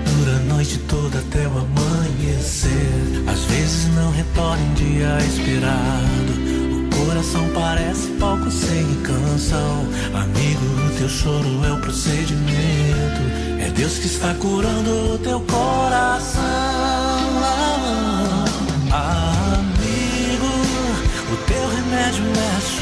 Dura 0.06 0.36
a 0.36 0.40
noite 0.54 0.78
toda 0.88 1.18
até 1.18 1.48
o 1.48 1.58
amanhecer. 1.58 3.24
Às 3.26 3.40
vezes 3.46 3.88
não 3.96 4.12
retorna 4.12 4.62
em 4.62 4.74
dia 4.76 5.18
esperado. 5.18 6.94
O 6.94 7.08
coração 7.08 7.50
parece 7.56 8.10
palco 8.20 8.52
sem 8.52 8.86
canção. 9.02 9.88
Amigo, 10.14 10.98
teu 11.00 11.10
choro 11.10 11.66
é 11.66 11.72
o 11.72 11.82
procedimento. 11.82 13.22
É 13.60 13.72
Deus 13.72 13.98
que 13.98 14.06
está 14.06 14.32
curando 14.36 15.16
o 15.16 15.18
teu 15.18 15.40
coração. 15.40 16.55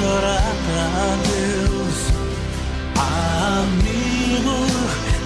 Chorar 0.04 0.54
pra 0.66 0.88
Deus. 1.32 1.98
Amigo, 3.56 4.58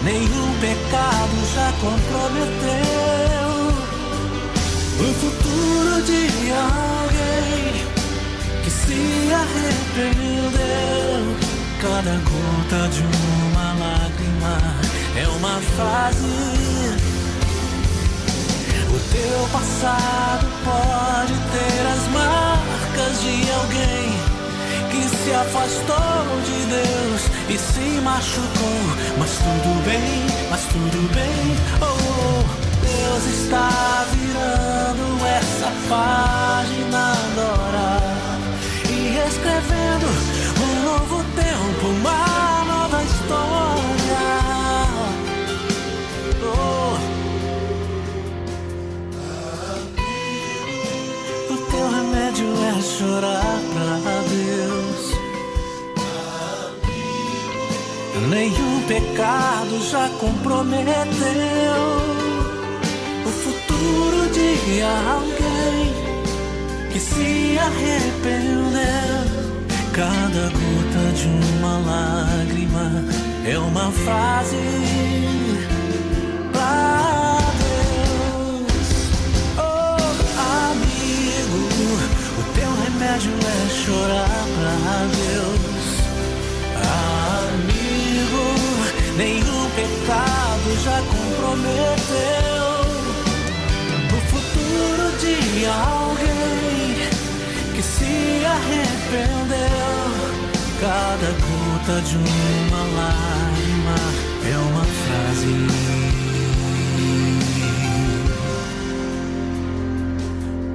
nenhum 0.04 0.50
pecado 0.60 1.38
já 1.56 1.70
comprometeu 1.82 3.50
o 5.00 5.08
futuro 5.22 5.94
de 6.04 6.24
alguém 6.52 7.66
que 8.64 8.70
se 8.70 9.02
arrependeu. 9.34 11.22
Cada 11.82 12.16
gota 12.30 12.80
de 12.90 13.02
uma 13.02 13.68
lágrima 13.74 14.56
é 15.16 15.28
uma 15.38 15.60
fase. 15.76 16.38
O 18.90 19.00
teu 19.12 19.40
passado 19.52 20.46
pode 20.64 21.34
ter 21.52 21.82
as 21.88 22.04
marcas 22.14 23.22
de 23.22 23.52
alguém 23.52 24.27
que 24.98 25.10
se 25.10 25.32
afastou 25.32 26.26
de 26.46 26.66
Deus 26.66 27.22
e 27.50 27.58
se 27.58 28.02
machucou. 28.02 28.82
Mas 29.18 29.32
tudo 29.38 29.84
bem, 29.86 30.26
mas 30.50 30.62
tudo 30.66 31.14
bem. 31.14 31.56
Oh, 31.82 32.44
Deus 32.82 33.24
está 33.26 34.06
virando 34.14 35.26
essa 35.26 35.72
página 35.88 37.14
agora 37.26 37.88
e 38.90 39.18
escrevendo 39.28 40.08
um 40.66 40.74
novo 40.84 41.18
tempo, 41.36 41.88
uma 41.88 42.64
nova 42.66 43.04
história. 43.04 44.26
Oh. 46.44 46.98
O 51.54 51.56
teu 51.72 51.86
remédio 51.90 52.48
é 52.66 52.82
chorar 52.82 53.47
Nenhum 58.30 58.82
pecado 58.82 59.82
já 59.90 60.10
comprometeu 60.20 60.98
o 63.26 63.30
futuro 63.30 64.30
de 64.34 64.82
alguém 64.82 65.94
que 66.92 67.00
se 67.00 67.58
arrependeu. 67.58 68.78
Cada 69.94 70.50
gota 70.50 71.14
de 71.16 71.28
uma 71.58 71.78
lágrima 71.80 73.06
é 73.46 73.58
uma 73.58 73.90
fase 73.92 74.58
pra 76.52 77.38
Deus. 77.64 78.88
Oh, 79.58 79.98
amigo, 80.70 81.60
o 82.38 82.44
teu 82.54 82.72
remédio 82.84 83.32
é 83.32 83.70
chorar 83.70 84.46
pra 84.58 84.76
Deus. 85.16 85.57
Nenhum 89.18 89.70
pecado 89.72 90.78
já 90.84 91.02
comprometeu 91.02 92.68
o 94.14 94.22
futuro 94.30 95.06
de 95.20 95.66
alguém 95.66 97.10
que 97.76 97.82
se 97.82 98.46
arrependeu. 98.46 99.58
Cada 100.80 101.32
gota 101.32 102.02
de 102.02 102.16
uma 102.18 102.84
lágrima 102.96 103.98
é 104.46 104.58
uma 104.58 104.86
frase 104.86 105.56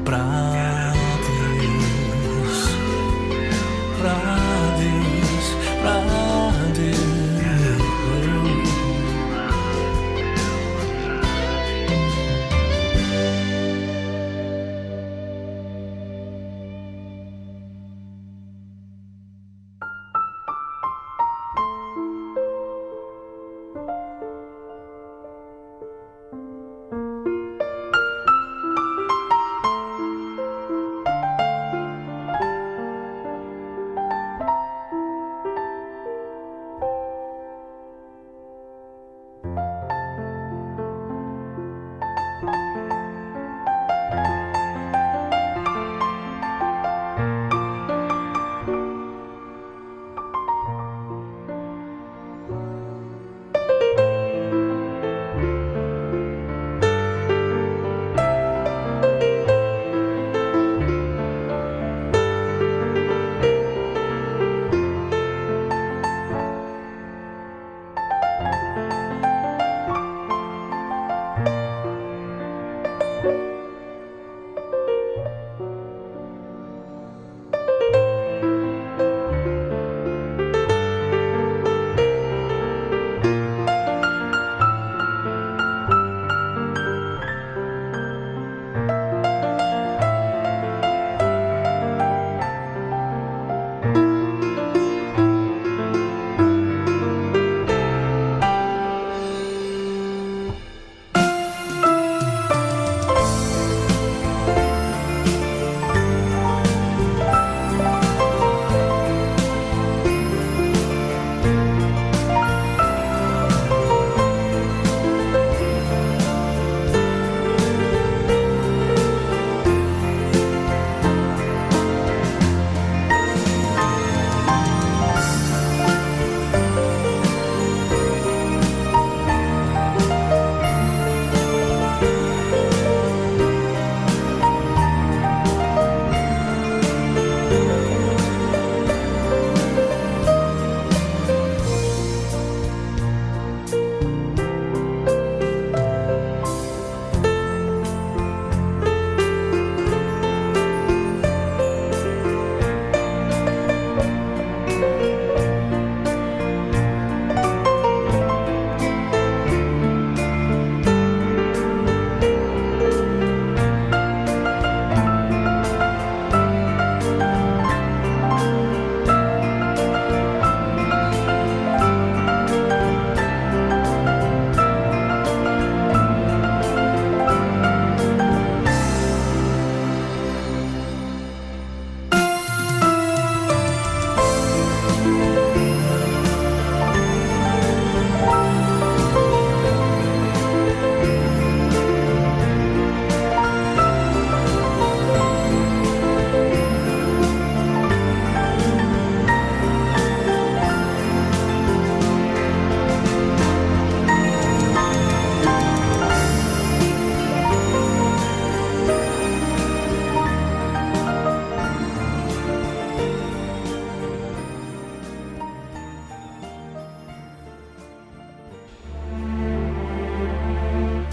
pra 0.05 0.72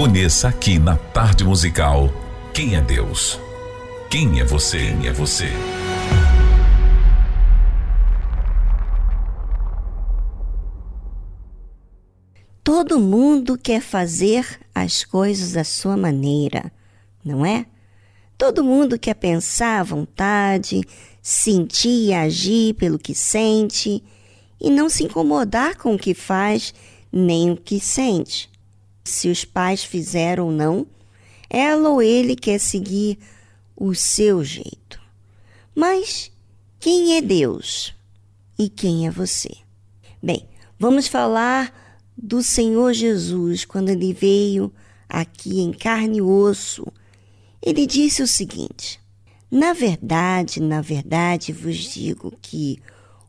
Conheça 0.00 0.48
aqui 0.48 0.78
na 0.78 0.96
tarde 0.96 1.44
musical 1.44 2.10
quem 2.54 2.74
é 2.74 2.80
Deus. 2.80 3.38
Quem 4.08 4.40
é 4.40 4.44
você? 4.46 4.78
Quem 4.78 5.06
é 5.06 5.12
você? 5.12 5.48
Todo 12.64 12.98
mundo 12.98 13.58
quer 13.58 13.82
fazer 13.82 14.46
as 14.74 15.04
coisas 15.04 15.52
da 15.52 15.64
sua 15.64 15.98
maneira, 15.98 16.72
não 17.22 17.44
é? 17.44 17.66
Todo 18.38 18.64
mundo 18.64 18.98
quer 18.98 19.16
pensar 19.16 19.80
à 19.80 19.82
vontade, 19.82 20.80
sentir 21.20 22.06
e 22.06 22.14
agir 22.14 22.72
pelo 22.72 22.98
que 22.98 23.14
sente 23.14 24.02
e 24.58 24.70
não 24.70 24.88
se 24.88 25.04
incomodar 25.04 25.76
com 25.76 25.94
o 25.94 25.98
que 25.98 26.14
faz 26.14 26.72
nem 27.12 27.50
o 27.50 27.56
que 27.58 27.78
sente. 27.78 28.49
Se 29.04 29.28
os 29.28 29.44
pais 29.44 29.82
fizeram 29.82 30.46
ou 30.46 30.52
não, 30.52 30.86
ela 31.48 31.88
ou 31.88 32.02
ele 32.02 32.36
quer 32.36 32.58
seguir 32.60 33.18
o 33.76 33.94
seu 33.94 34.44
jeito. 34.44 35.00
Mas 35.74 36.30
quem 36.78 37.16
é 37.16 37.22
Deus 37.22 37.94
e 38.58 38.68
quem 38.68 39.06
é 39.06 39.10
você? 39.10 39.50
Bem, 40.22 40.48
vamos 40.78 41.08
falar 41.08 41.98
do 42.16 42.42
Senhor 42.42 42.92
Jesus 42.92 43.64
quando 43.64 43.88
ele 43.88 44.12
veio 44.12 44.72
aqui 45.08 45.60
em 45.60 45.72
carne 45.72 46.18
e 46.18 46.22
osso. 46.22 46.86
Ele 47.62 47.86
disse 47.86 48.22
o 48.22 48.28
seguinte: 48.28 49.00
Na 49.50 49.72
verdade, 49.72 50.60
na 50.60 50.80
verdade 50.80 51.52
vos 51.52 51.76
digo 51.76 52.32
que 52.42 52.78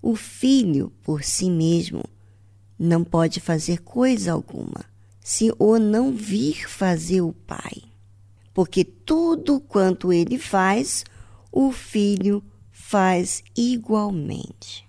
o 0.02 0.16
filho 0.16 0.92
por 1.02 1.24
si 1.24 1.50
mesmo 1.50 2.04
não 2.78 3.04
pode 3.04 3.40
fazer 3.40 3.82
coisa 3.82 4.34
alguma 4.34 4.91
se 5.22 5.54
o 5.60 5.78
não 5.78 6.12
vir 6.12 6.68
fazer 6.68 7.22
o 7.22 7.32
pai. 7.32 7.84
Porque 8.54 8.84
tudo 8.84 9.62
quanto 9.62 10.12
ele 10.12 10.38
faz, 10.38 11.06
o 11.52 11.72
filho 11.72 12.44
faz 12.72 13.44
igualmente. 13.56 14.86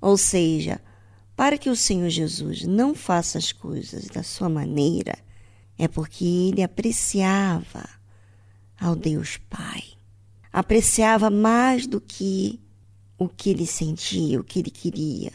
Ou 0.00 0.16
seja, 0.16 0.80
para 1.36 1.56
que 1.56 1.70
o 1.70 1.76
Senhor 1.76 2.08
Jesus 2.08 2.64
não 2.64 2.94
faça 2.94 3.38
as 3.38 3.52
coisas 3.52 4.06
da 4.06 4.22
sua 4.22 4.48
maneira, 4.48 5.16
é 5.78 5.86
porque 5.86 6.24
ele 6.24 6.62
apreciava 6.62 7.88
ao 8.80 8.96
Deus 8.96 9.38
Pai. 9.48 9.84
Apreciava 10.52 11.30
mais 11.30 11.86
do 11.86 12.00
que 12.00 12.60
o 13.16 13.28
que 13.28 13.50
ele 13.50 13.66
sentia, 13.66 14.40
o 14.40 14.44
que 14.44 14.58
ele 14.58 14.70
queria. 14.70 15.32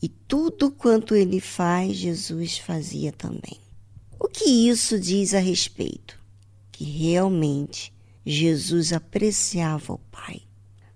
E 0.00 0.08
tudo 0.08 0.70
quanto 0.70 1.14
ele 1.14 1.40
faz, 1.40 1.96
Jesus 1.96 2.58
fazia 2.58 3.12
também. 3.12 3.58
O 4.18 4.28
que 4.28 4.68
isso 4.68 4.98
diz 4.98 5.34
a 5.34 5.38
respeito? 5.38 6.18
Que 6.70 6.84
realmente 6.84 7.92
Jesus 8.24 8.92
apreciava 8.92 9.92
o 9.92 9.98
Pai. 9.98 10.42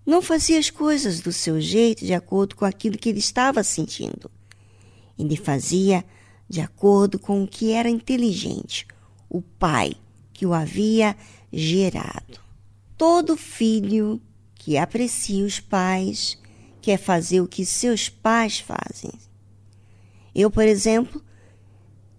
Não 0.04 0.20
fazia 0.20 0.58
as 0.58 0.70
coisas 0.70 1.20
do 1.20 1.32
seu 1.32 1.60
jeito, 1.60 2.04
de 2.04 2.12
acordo 2.12 2.56
com 2.56 2.64
aquilo 2.64 2.98
que 2.98 3.08
ele 3.08 3.20
estava 3.20 3.62
sentindo 3.62 4.30
ele 5.18 5.36
fazia 5.36 6.04
de 6.48 6.60
acordo 6.60 7.18
com 7.18 7.42
o 7.42 7.48
que 7.48 7.72
era 7.72 7.88
inteligente, 7.88 8.86
o 9.28 9.40
pai 9.40 9.92
que 10.32 10.44
o 10.44 10.52
havia 10.52 11.16
gerado. 11.52 12.40
Todo 12.96 13.36
filho 13.36 14.20
que 14.54 14.76
aprecia 14.76 15.44
os 15.44 15.60
pais 15.60 16.38
quer 16.82 16.98
fazer 16.98 17.40
o 17.40 17.46
que 17.46 17.64
seus 17.64 18.08
pais 18.08 18.58
fazem. 18.58 19.12
Eu, 20.34 20.50
por 20.50 20.64
exemplo, 20.64 21.22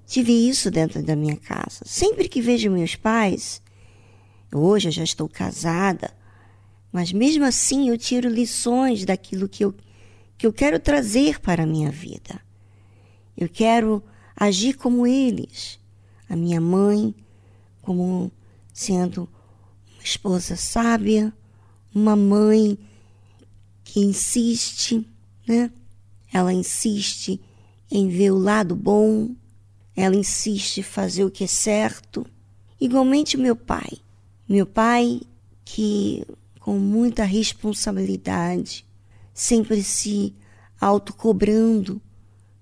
tive 0.08 0.32
isso 0.32 0.72
dentro 0.72 1.04
da 1.04 1.16
minha 1.16 1.36
casa. 1.36 1.82
Sempre 1.86 2.30
que 2.30 2.42
vejo 2.42 2.72
meus 2.72 2.96
pais, 2.96 3.62
hoje 4.54 4.88
eu 4.88 4.92
já 4.92 5.04
estou 5.04 5.28
casada, 5.28 6.12
mas 6.92 7.12
mesmo 7.12 7.44
assim 7.44 7.90
eu 7.90 7.98
tiro 7.98 8.30
lições 8.30 9.04
daquilo 9.04 9.50
que 9.50 9.66
eu, 9.66 9.76
que 10.38 10.48
eu 10.48 10.54
quero 10.54 10.80
trazer 10.80 11.42
para 11.42 11.64
a 11.64 11.68
minha 11.68 11.92
vida. 11.92 12.40
Eu 13.36 13.50
quero 13.50 14.02
agir 14.36 14.76
como 14.76 15.06
eles. 15.06 15.80
A 16.30 16.36
minha 16.36 16.62
mãe, 16.62 17.14
como 17.82 18.32
sendo 18.72 19.30
uma 19.94 20.04
esposa 20.04 20.56
sábia, 20.56 21.34
uma 21.94 22.16
mãe 22.16 22.78
que 23.94 24.00
insiste, 24.00 25.08
né? 25.48 25.70
Ela 26.34 26.52
insiste 26.52 27.40
em 27.92 28.10
ver 28.10 28.32
o 28.32 28.40
lado 28.40 28.76
bom, 28.76 29.36
ela 29.96 30.16
insiste 30.16 30.80
em 30.80 30.84
fazer 30.84 31.24
o 31.24 31.30
que 31.30 31.44
é 31.44 31.48
certo. 31.48 32.26
Igualmente 32.82 33.38
meu 33.38 33.56
pai. 33.56 34.00
Meu 34.50 34.66
pai 34.66 35.22
que 35.64 36.26
com 36.60 36.80
muita 36.80 37.24
responsabilidade, 37.24 38.84
sempre 39.32 39.84
se 39.84 40.34
autocobrando 40.82 42.02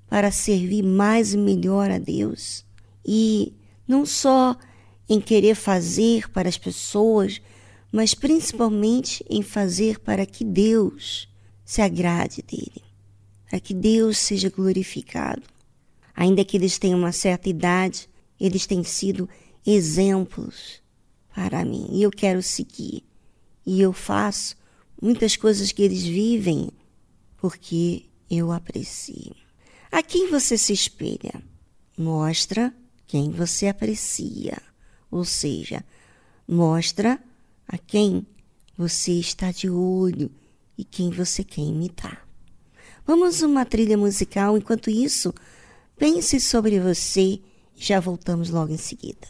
para 0.10 0.32
servir 0.32 0.84
mais 0.84 1.34
e 1.34 1.38
melhor 1.38 1.90
a 1.90 1.98
Deus. 1.98 2.66
E 3.06 3.54
não 3.88 4.06
só 4.06 4.58
em 5.08 5.22
querer 5.22 5.56
fazer 5.56 6.30
para 6.30 6.50
as 6.50 6.58
pessoas, 6.58 7.42
mas 7.92 8.14
principalmente 8.14 9.26
em 9.30 9.42
fazer 9.42 10.00
para 10.00 10.26
que 10.26 10.46
Deus 10.46 11.28
se 11.66 11.82
agrade 11.82 12.42
dele, 12.42 12.84
para 13.50 13.60
que 13.60 13.74
Deus 13.74 14.18
seja 14.18 14.50
glorificado. 14.50 15.44
Ainda 16.16 16.46
que 16.46 16.56
eles 16.56 16.78
tenham 16.78 17.00
uma 17.00 17.12
certa 17.12 17.50
idade, 17.50 18.10
eles 18.40 18.66
têm 18.66 18.84
sido 18.84 19.30
exemplos 19.66 20.82
para 21.34 21.66
mim 21.66 21.88
e 21.92 22.04
eu 22.04 22.12
quero 22.12 22.42
seguir. 22.42 23.04
E 23.66 23.82
eu 23.82 23.94
faço 23.94 24.56
muitas 25.02 25.36
coisas 25.36 25.72
que 25.72 25.82
eles 25.82 26.04
vivem 26.04 26.70
porque 27.38 28.06
eu 28.30 28.52
aprecio. 28.52 29.36
A 29.92 30.02
quem 30.02 30.30
você 30.30 30.58
se 30.58 30.72
espelha? 30.72 31.44
Mostra 31.98 32.74
quem 33.06 33.30
você 33.30 33.68
aprecia, 33.68 34.58
ou 35.10 35.26
seja, 35.26 35.84
mostra 36.48 37.22
a 37.72 37.78
quem 37.78 38.28
você 38.78 39.14
está 39.14 39.52
de 39.52 39.70
olho 39.70 40.30
e 40.78 40.84
quem 40.84 41.10
você 41.10 41.44
quer 41.44 41.62
imitar. 41.62 42.28
Vamos 43.08 43.42
uma 43.42 43.66
trilha 43.66 43.98
musical, 43.98 44.58
enquanto 44.58 44.90
isso, 44.90 45.34
pense 45.98 46.40
sobre 46.40 46.80
você 46.80 47.22
e 47.22 47.44
já 47.76 48.00
voltamos 48.00 48.50
logo 48.50 48.74
em 48.74 48.78
seguida. 48.78 49.28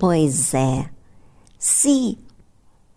Pois 0.00 0.54
é, 0.54 0.88
se 1.58 2.16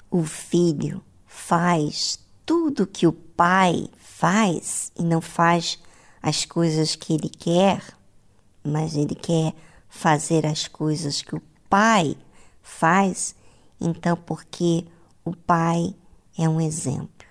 o 0.09 0.23
filho 0.23 1.03
faz 1.27 2.17
tudo 2.45 2.87
que 2.87 3.05
o 3.05 3.11
pai 3.11 3.89
faz 3.97 4.89
e 4.97 5.03
não 5.03 5.19
faz 5.19 5.77
as 6.21 6.45
coisas 6.45 6.95
que 6.95 7.11
ele 7.11 7.27
quer, 7.27 7.83
mas 8.63 8.95
ele 8.95 9.15
quer 9.15 9.53
fazer 9.89 10.45
as 10.45 10.69
coisas 10.69 11.21
que 11.21 11.35
o 11.35 11.41
pai 11.69 12.15
faz, 12.61 13.35
então 13.81 14.15
porque 14.15 14.85
o 15.25 15.35
pai 15.35 15.93
é 16.39 16.47
um 16.47 16.61
exemplo. 16.61 17.27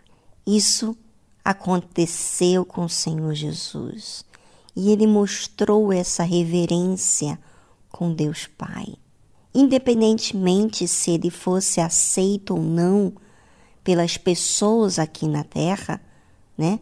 Isso 0.47 0.95
aconteceu 1.43 2.67
com 2.67 2.85
o 2.85 2.91
Senhor 2.91 3.33
Jesus 3.33 4.23
e 4.77 4.91
ele 4.91 5.07
mostrou 5.07 5.91
essa 5.91 6.25
reverência 6.25 7.39
com 7.89 8.13
Deus 8.13 8.47
Pai. 8.47 8.97
Independentemente 9.55 10.89
se 10.89 11.11
ele 11.11 11.31
fosse 11.31 11.81
aceito 11.81 12.55
ou 12.55 12.63
não 12.63 13.13
pelas 13.85 14.17
pessoas 14.17 14.99
aqui 14.99 15.27
na 15.27 15.45
terra, 15.45 16.01
né? 16.57 16.81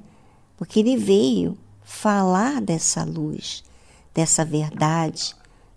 Porque 0.57 0.81
ele 0.81 0.97
veio 0.97 1.59
falar 1.83 2.61
dessa 2.61 3.03
luz, 3.03 3.65
dessa 4.15 4.45
verdade 4.45 5.35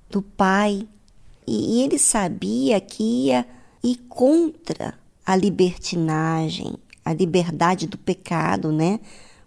do 0.10 0.22
Pai. 0.22 0.88
E, 1.48 1.82
ele 1.82 1.98
sabia 1.98 2.80
que 2.80 3.04
ia 3.04 3.48
ir 3.84 3.98
contra 4.08 4.94
a 5.26 5.36
libertinagem, 5.36 6.76
a 7.04 7.14
liberdade 7.14 7.88
do 7.88 7.98
pecado, 7.98 8.72
né? 8.72 9.00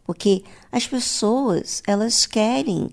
Porque 0.04 0.42
as 0.70 0.86
pessoas, 0.86 1.82
elas 1.86 2.26
querem, 2.26 2.90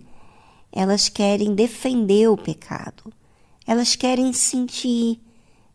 elas 0.72 1.10
querem 1.10 1.54
defender 1.56 2.30
o 2.30 2.38
pecado, 2.38 3.12
elas 3.66 3.96
querem 3.96 4.34
sentir, 4.34 5.20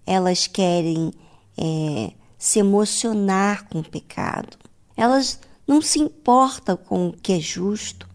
elas 0.06 0.46
querem 0.46 1.12
é, 1.56 2.12
se 2.38 2.58
emocionar 2.58 3.68
com 3.68 3.80
o 3.80 3.88
pecado. 3.88 4.56
Elas 4.96 5.40
não 5.66 5.82
se 5.82 5.98
importam 5.98 6.76
com 6.76 7.08
o 7.08 7.12
que 7.12 7.34
é 7.34 7.40
justo, 7.40 8.08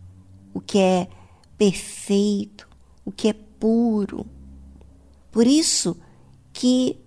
o 0.54 0.60
que 0.60 0.80
é 0.80 1.08
perfeito, 1.58 2.68
o 3.06 3.12
que 3.12 3.28
é 3.28 3.34
puro. 3.34 4.26
Por 5.32 5.48
isso 5.48 5.96
que 6.52 6.98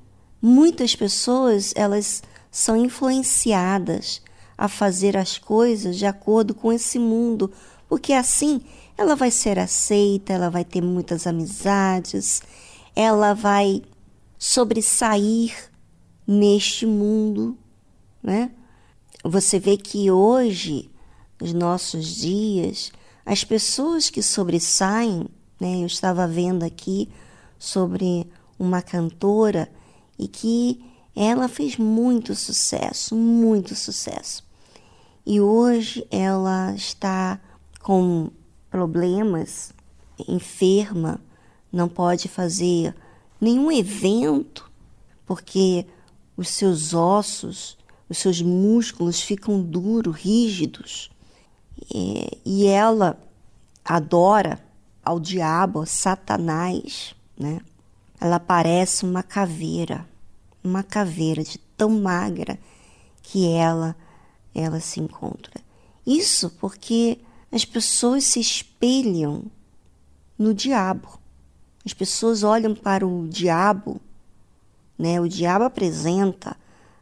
muitas 0.41 0.95
pessoas 0.95 1.73
elas 1.77 2.23
são 2.51 2.77
influenciadas 2.77 4.23
a 4.57 4.69
fazer 4.69 5.17
as 5.17 5.39
coisas 5.39 5.97
de 5.97 6.07
acordo 6.07 6.55
com 6.55 6.73
esse 6.73 6.99
mundo, 6.99 7.53
porque 7.89 8.13
assim 8.13 8.63
ela 8.97 9.15
vai 9.15 9.31
ser 9.31 9.59
aceita, 9.59 10.33
ela 10.33 10.49
vai 10.49 10.65
ter 10.65 10.81
muitas 10.81 11.27
amizades, 11.27 12.43
ela 12.97 13.35
vai 13.35 13.82
sobressair 14.39 15.55
neste 16.27 16.86
mundo, 16.86 17.56
né? 18.23 18.51
Você 19.23 19.59
vê 19.59 19.77
que 19.77 20.10
hoje, 20.10 20.90
nos 21.39 21.52
nossos 21.52 22.06
dias, 22.16 22.90
as 23.24 23.44
pessoas 23.44 24.09
que 24.09 24.23
sobressaem, 24.23 25.28
né? 25.60 25.82
Eu 25.82 25.86
estava 25.86 26.27
vendo 26.27 26.62
aqui 26.62 27.10
sobre 27.59 28.27
uma 28.59 28.81
cantora 28.81 29.70
e 30.18 30.27
que 30.27 30.82
ela 31.14 31.48
fez 31.48 31.77
muito 31.77 32.35
sucesso, 32.35 33.14
muito 33.14 33.74
sucesso. 33.74 34.43
E 35.24 35.40
hoje 35.40 36.06
ela 36.10 36.74
está 36.74 37.40
com 37.82 38.31
problemas, 38.70 39.73
enferma, 40.28 41.20
não 41.73 41.89
pode 41.89 42.29
fazer 42.29 42.95
nenhum 43.41 43.71
evento 43.71 44.71
porque 45.27 45.87
os 46.37 46.49
seus 46.49 46.95
ossos, 46.95 47.77
os 48.09 48.19
seus 48.19 48.41
músculos 48.41 49.21
ficam 49.21 49.61
duros, 49.61 50.17
rígidos. 50.17 51.11
E, 51.93 52.39
e 52.45 52.67
ela 52.67 53.19
adora 53.85 54.61
ao 55.05 55.19
diabo, 55.21 55.85
Satanás, 55.87 57.15
né? 57.39 57.61
Ela 58.21 58.41
parece 58.41 59.05
uma 59.05 59.23
caveira, 59.23 60.09
uma 60.65 60.83
caveira 60.83 61.45
de 61.45 61.59
tão 61.59 61.91
magra 61.91 62.59
que 63.23 63.47
ela 63.49 63.95
ela 64.55 64.81
se 64.81 65.01
encontra. 65.01 65.61
Isso 66.07 66.51
porque 66.59 67.19
as 67.53 67.65
pessoas 67.65 68.25
se 68.25 68.41
espelham 68.41 69.45
no 70.39 70.55
diabo. 70.55 71.19
As 71.87 71.95
pessoas 71.95 72.43
olham 72.43 72.75
para 72.75 73.07
o 73.07 73.29
diabo, 73.29 74.01
né? 74.99 75.21
O 75.21 75.29
diabo 75.29 75.63
apresenta 75.63 76.57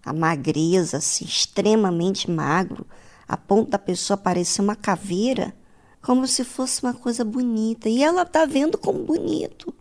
a 0.04 0.12
magreza, 0.12 0.98
assim, 0.98 1.24
extremamente 1.24 2.30
magro, 2.30 2.86
a 3.26 3.34
ponto 3.34 3.70
da 3.70 3.78
pessoa 3.78 4.18
parecer 4.18 4.60
uma 4.60 4.76
caveira, 4.76 5.56
como 6.02 6.26
se 6.26 6.44
fosse 6.44 6.82
uma 6.82 6.92
coisa 6.92 7.24
bonita. 7.24 7.88
E 7.88 8.02
ela 8.02 8.22
está 8.22 8.44
vendo 8.44 8.76
como 8.76 9.02
bonito, 9.04 9.74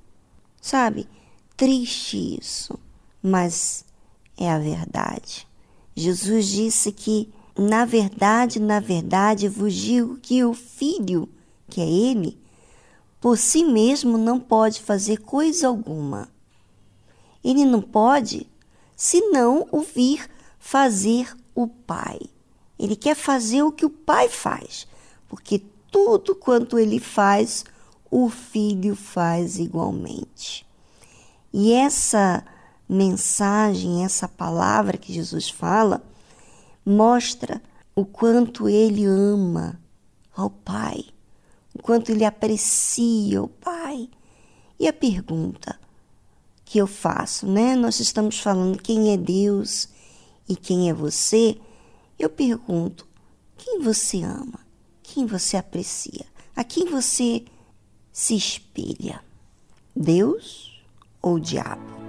sabe? 0.62 1.06
Triste 1.58 2.40
isso, 2.40 2.80
mas 3.22 3.84
é 4.38 4.50
a 4.50 4.58
verdade. 4.58 5.46
Jesus 5.94 6.48
disse 6.48 6.94
que, 6.94 7.30
na 7.58 7.84
verdade, 7.84 8.58
na 8.58 8.80
verdade, 8.80 9.50
vos 9.50 9.74
digo 9.74 10.18
que 10.22 10.46
o 10.46 10.54
filho, 10.54 11.28
que 11.68 11.82
é 11.82 11.90
ele, 11.90 12.42
por 13.24 13.38
si 13.38 13.64
mesmo 13.64 14.18
não 14.18 14.38
pode 14.38 14.82
fazer 14.82 15.20
coisa 15.20 15.70
alguma. 15.70 16.28
Ele 17.41 17.64
não 17.64 17.82
pode 17.82 18.45
senão 18.98 19.66
ouvir 19.72 20.30
fazer 20.60 21.34
o 21.56 21.66
Pai. 21.66 22.20
Ele 22.78 22.98
quer 22.98 23.16
fazer 23.16 23.64
o 23.64 23.72
que 23.72 23.86
o 23.86 23.90
Pai 23.90 24.28
faz, 24.28 24.86
porque 25.30 25.64
tudo 25.90 26.36
quanto 26.36 26.78
ele 26.78 27.00
faz, 27.00 27.64
o 28.12 28.28
Filho 28.28 28.94
faz 28.94 29.58
igualmente. 29.58 30.68
E 31.54 31.72
essa 31.72 32.44
mensagem, 32.90 34.04
essa 34.04 34.28
palavra 34.28 34.98
que 34.98 35.14
Jesus 35.14 35.50
fala, 35.50 36.04
mostra 36.86 37.62
o 37.95 38.04
quanto 38.04 38.68
ele 38.68 39.06
ama 39.06 39.80
ao 40.36 40.50
Pai, 40.50 41.12
o 41.74 41.82
quanto 41.82 42.12
ele 42.12 42.26
aprecia 42.26 43.41
o 43.41 43.48
Pai. 43.48 44.10
E 44.80 44.88
a 44.88 44.94
pergunta 44.94 45.80
que 46.66 46.78
eu 46.78 46.88
faço, 46.88 47.48
né? 47.48 47.76
Nós 47.76 48.00
estamos 48.00 48.40
falando 48.40 48.82
quem 48.82 49.12
é 49.12 49.18
Deus 49.18 49.90
e 50.48 50.56
quem 50.56 50.90
é 50.90 50.94
você. 50.94 51.58
Eu 52.18 52.30
pergunto: 52.30 53.08
quem 53.58 53.80
você 53.80 54.24
ama? 54.24 54.60
Quem 55.02 55.26
você 55.26 55.58
aprecia? 55.58 56.26
A 56.56 56.64
quem 56.64 56.86
você 56.86 57.45
se 58.12 58.36
espelha? 58.36 59.24
Deus 59.95 60.82
ou 61.22 61.36
o 61.36 61.40
diabo? 61.40 62.03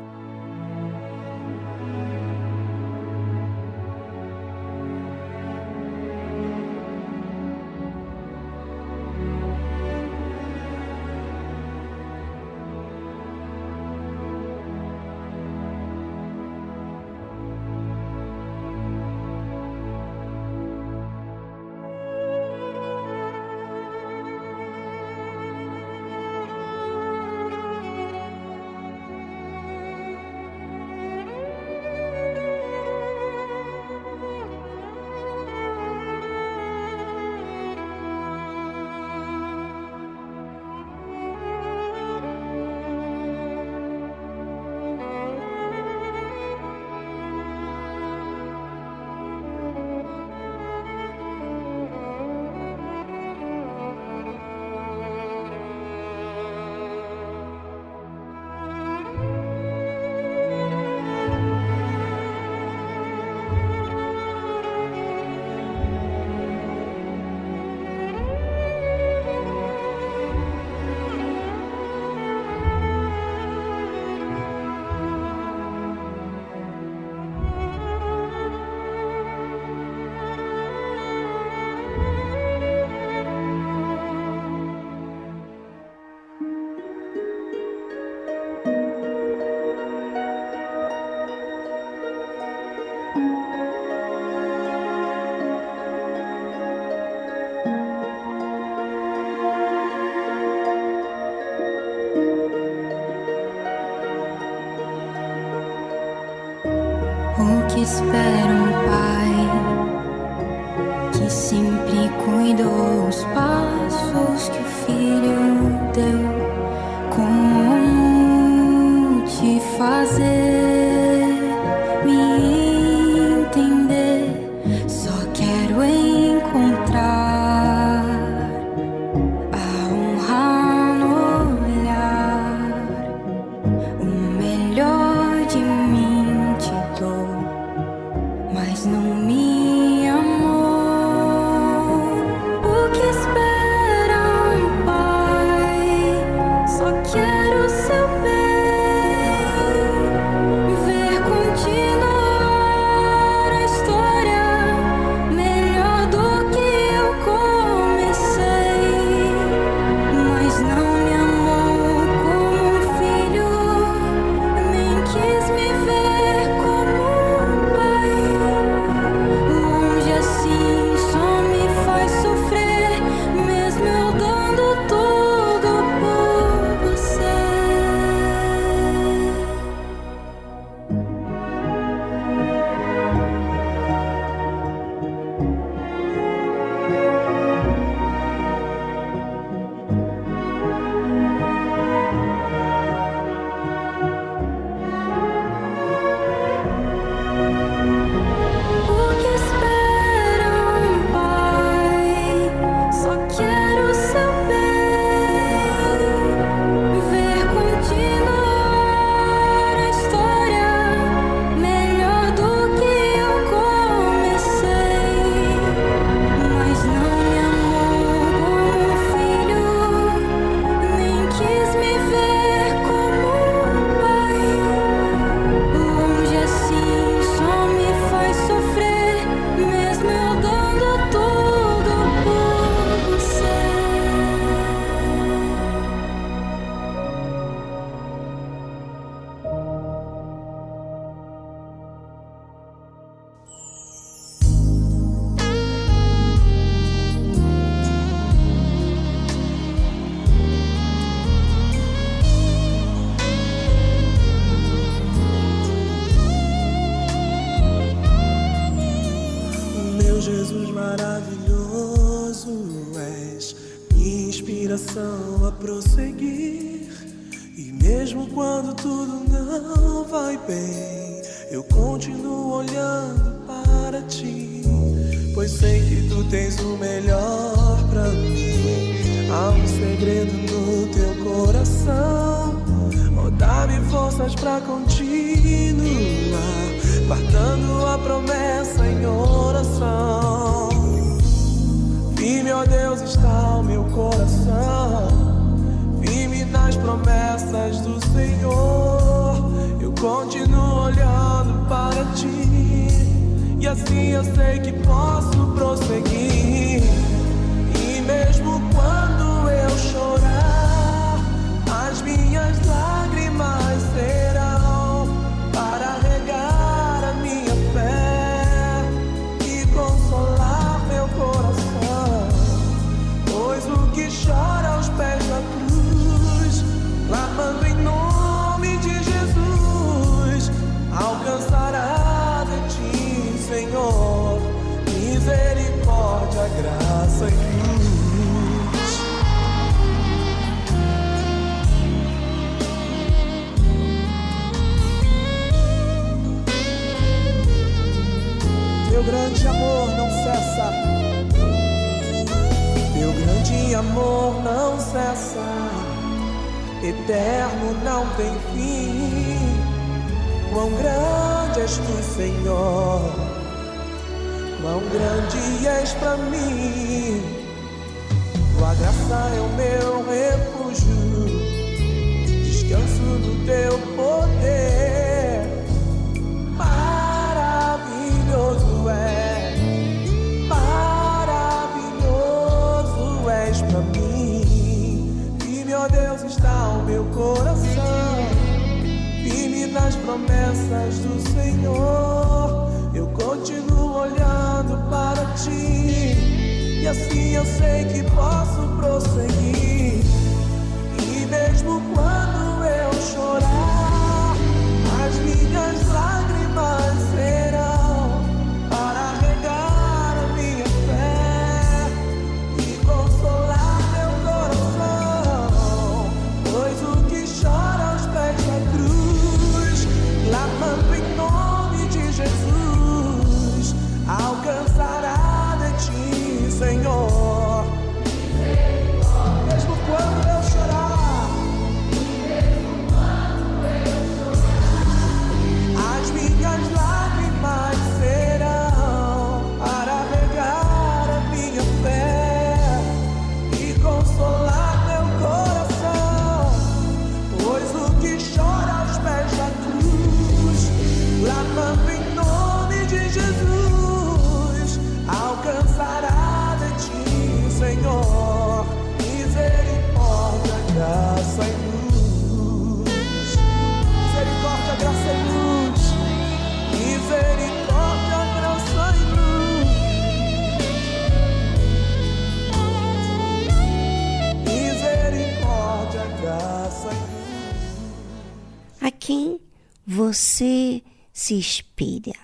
Você 480.15 480.81
se 481.13 481.37
espelha? 481.37 482.15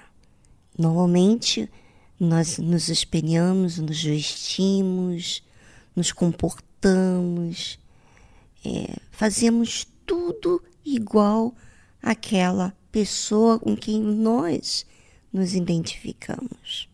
Normalmente, 0.79 1.69
nós 2.19 2.57
nos 2.59 2.89
espelhamos, 2.89 3.79
nos 3.79 4.01
vestimos, 4.01 5.43
nos 5.97 6.13
comportamos, 6.13 7.81
é, 8.65 8.97
fazemos 9.11 9.89
tudo 10.07 10.63
igual 10.85 11.53
àquela 12.01 12.73
pessoa 12.93 13.59
com 13.59 13.77
quem 13.77 14.01
nós 14.01 14.87
nos 15.33 15.55
identificamos. 15.55 16.89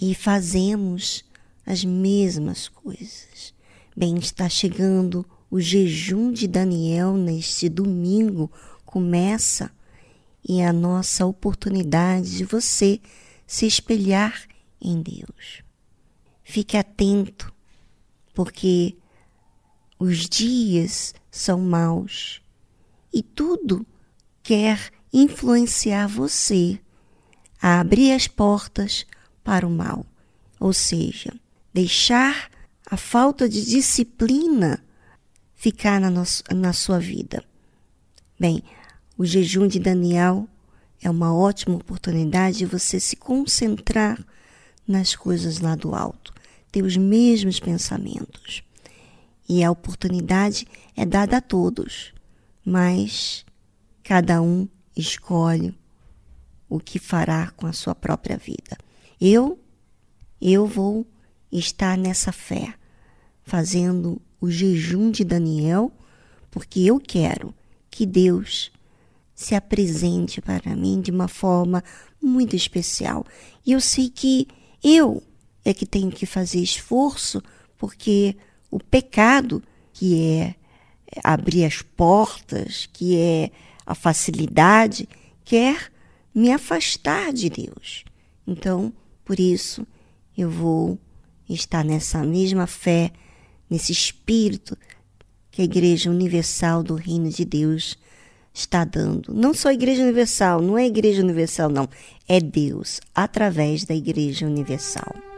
E 0.00 0.14
fazemos 0.14 1.24
as 1.66 1.84
mesmas 1.84 2.68
coisas. 2.68 3.52
Bem, 3.96 4.16
está 4.18 4.48
chegando 4.48 5.26
o 5.50 5.60
jejum 5.60 6.30
de 6.32 6.46
Daniel 6.46 7.14
neste 7.14 7.68
domingo, 7.68 8.50
começa 8.92 9.72
e 10.46 10.60
a 10.60 10.70
nossa 10.70 11.24
oportunidade 11.24 12.36
de 12.36 12.44
você 12.44 13.00
se 13.46 13.66
espelhar 13.66 14.46
em 14.78 15.00
Deus. 15.00 15.62
Fique 16.44 16.76
atento, 16.76 17.50
porque 18.34 18.94
os 19.98 20.28
dias 20.28 21.14
são 21.30 21.58
maus 21.58 22.42
e 23.10 23.22
tudo 23.22 23.86
quer 24.42 24.90
influenciar 25.10 26.06
você 26.06 26.78
a 27.62 27.80
abrir 27.80 28.12
as 28.12 28.28
portas 28.28 29.06
para 29.42 29.66
o 29.66 29.70
mal, 29.70 30.04
ou 30.60 30.74
seja, 30.74 31.32
deixar 31.72 32.50
a 32.84 32.98
falta 32.98 33.48
de 33.48 33.64
disciplina 33.64 34.84
ficar 35.54 35.98
na, 35.98 36.10
na 36.54 36.72
sua 36.74 36.98
vida. 36.98 37.42
Bem, 38.38 38.62
o 39.16 39.24
jejum 39.24 39.66
de 39.66 39.78
Daniel 39.78 40.48
é 41.02 41.10
uma 41.10 41.34
ótima 41.34 41.76
oportunidade 41.76 42.58
de 42.58 42.66
você 42.66 42.98
se 42.98 43.16
concentrar 43.16 44.24
nas 44.86 45.14
coisas 45.14 45.58
lá 45.58 45.74
do 45.74 45.94
alto, 45.94 46.32
ter 46.70 46.82
os 46.82 46.96
mesmos 46.96 47.60
pensamentos. 47.60 48.62
E 49.48 49.62
a 49.62 49.70
oportunidade 49.70 50.66
é 50.96 51.04
dada 51.04 51.38
a 51.38 51.40
todos, 51.40 52.14
mas 52.64 53.44
cada 54.02 54.40
um 54.40 54.68
escolhe 54.96 55.74
o 56.68 56.80
que 56.80 56.98
fará 56.98 57.50
com 57.50 57.66
a 57.66 57.72
sua 57.72 57.94
própria 57.94 58.36
vida. 58.36 58.78
Eu, 59.20 59.58
eu 60.40 60.66
vou 60.66 61.06
estar 61.50 61.98
nessa 61.98 62.32
fé, 62.32 62.74
fazendo 63.44 64.20
o 64.40 64.50
jejum 64.50 65.10
de 65.10 65.24
Daniel, 65.24 65.92
porque 66.50 66.80
eu 66.80 66.98
quero 66.98 67.54
que 67.90 68.06
Deus 68.06 68.72
se 69.42 69.54
apresente 69.54 70.40
para 70.40 70.74
mim 70.74 71.00
de 71.00 71.10
uma 71.10 71.28
forma 71.28 71.82
muito 72.20 72.56
especial. 72.56 73.24
E 73.66 73.72
eu 73.72 73.80
sei 73.80 74.08
que 74.08 74.48
eu 74.82 75.22
é 75.64 75.72
que 75.72 75.86
tenho 75.86 76.10
que 76.10 76.26
fazer 76.26 76.60
esforço, 76.60 77.42
porque 77.78 78.36
o 78.70 78.78
pecado, 78.78 79.62
que 79.92 80.20
é 80.20 80.54
abrir 81.22 81.64
as 81.64 81.82
portas, 81.82 82.88
que 82.92 83.16
é 83.16 83.50
a 83.86 83.94
facilidade, 83.94 85.08
quer 85.44 85.92
me 86.34 86.50
afastar 86.50 87.32
de 87.32 87.48
Deus. 87.50 88.04
Então, 88.46 88.92
por 89.24 89.38
isso, 89.38 89.86
eu 90.36 90.50
vou 90.50 90.98
estar 91.48 91.84
nessa 91.84 92.24
mesma 92.24 92.66
fé, 92.66 93.12
nesse 93.68 93.92
espírito 93.92 94.76
que 95.50 95.60
a 95.60 95.64
Igreja 95.64 96.10
Universal 96.10 96.82
do 96.82 96.94
Reino 96.94 97.28
de 97.28 97.44
Deus 97.44 97.96
está 98.52 98.84
dando. 98.84 99.32
Não 99.34 99.54
só 99.54 99.68
a 99.68 99.74
Igreja 99.74 100.02
Universal, 100.02 100.60
não 100.60 100.78
é 100.78 100.82
a 100.82 100.86
Igreja 100.86 101.22
Universal, 101.22 101.68
não. 101.68 101.88
É 102.28 102.40
Deus 102.40 103.00
através 103.14 103.84
da 103.84 103.94
Igreja 103.94 104.46
Universal. 104.46 105.31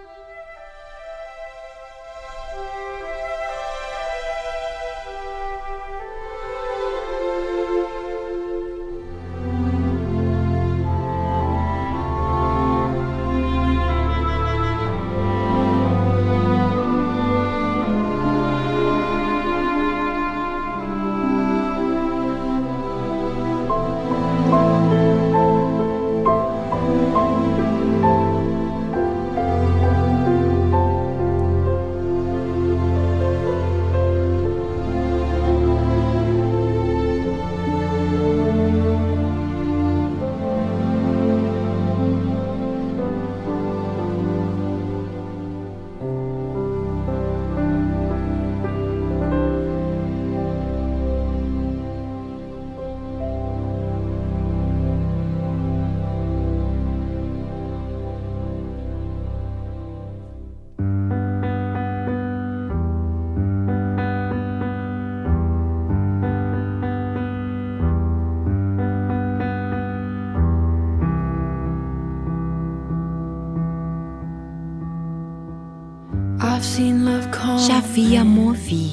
Já 77.59 77.81
vi 77.81 78.17
amor 78.17 78.55
vir, 78.55 78.93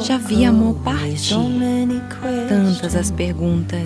já 0.00 0.16
vi 0.18 0.44
amor 0.46 0.74
partir. 0.76 1.34
Tantas 2.48 2.96
as 2.96 3.10
perguntas. 3.10 3.84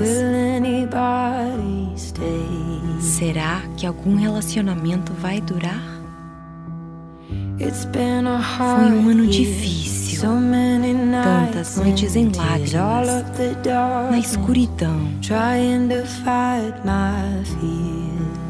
Será 3.01 3.63
que 3.77 3.87
algum 3.87 4.15
relacionamento 4.17 5.13
vai 5.15 5.41
durar? 5.41 5.83
Foi 8.81 8.93
um 8.97 9.09
ano 9.09 9.27
difícil. 9.27 10.21
Tantas 11.23 11.77
noites 11.77 12.17
em 12.17 12.31
lágrimas, 12.37 12.71
na 14.11 14.19
escuridão, 14.19 15.09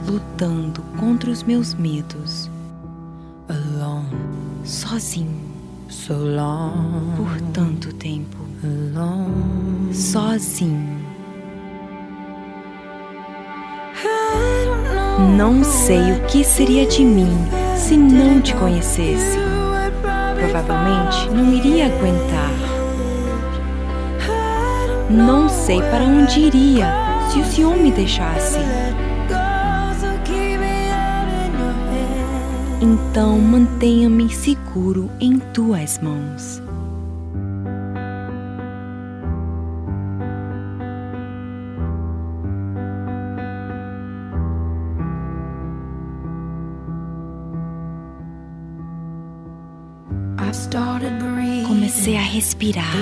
lutando 0.06 0.82
contra 0.98 1.30
os 1.30 1.42
meus 1.42 1.74
medos, 1.74 2.50
sozinho, 4.92 5.40
por 7.16 7.40
tanto 7.52 7.94
tempo, 7.94 8.36
sozinho. 9.90 11.00
Não 15.34 15.64
sei 15.64 16.12
o 16.12 16.20
que 16.26 16.44
seria 16.44 16.86
de 16.86 17.02
mim 17.04 17.32
se 17.74 17.96
não 17.96 18.40
te 18.42 18.54
conhecesse. 18.54 19.38
Provavelmente 20.38 21.30
não 21.30 21.54
iria 21.54 21.86
aguentar. 21.86 22.52
Não 25.08 25.48
sei 25.48 25.80
para 25.80 26.04
onde 26.04 26.40
iria 26.40 26.92
se 27.30 27.38
o 27.38 27.44
Senhor 27.46 27.76
me 27.76 27.90
deixasse. 27.90 28.58
Então 32.82 33.38
mantenha-me 33.38 34.28
seguro 34.28 35.08
em 35.20 35.38
tuas 35.38 36.00
mãos. 36.00 36.60
Comecei 51.68 52.16
a 52.16 52.20
respirar. 52.20 52.96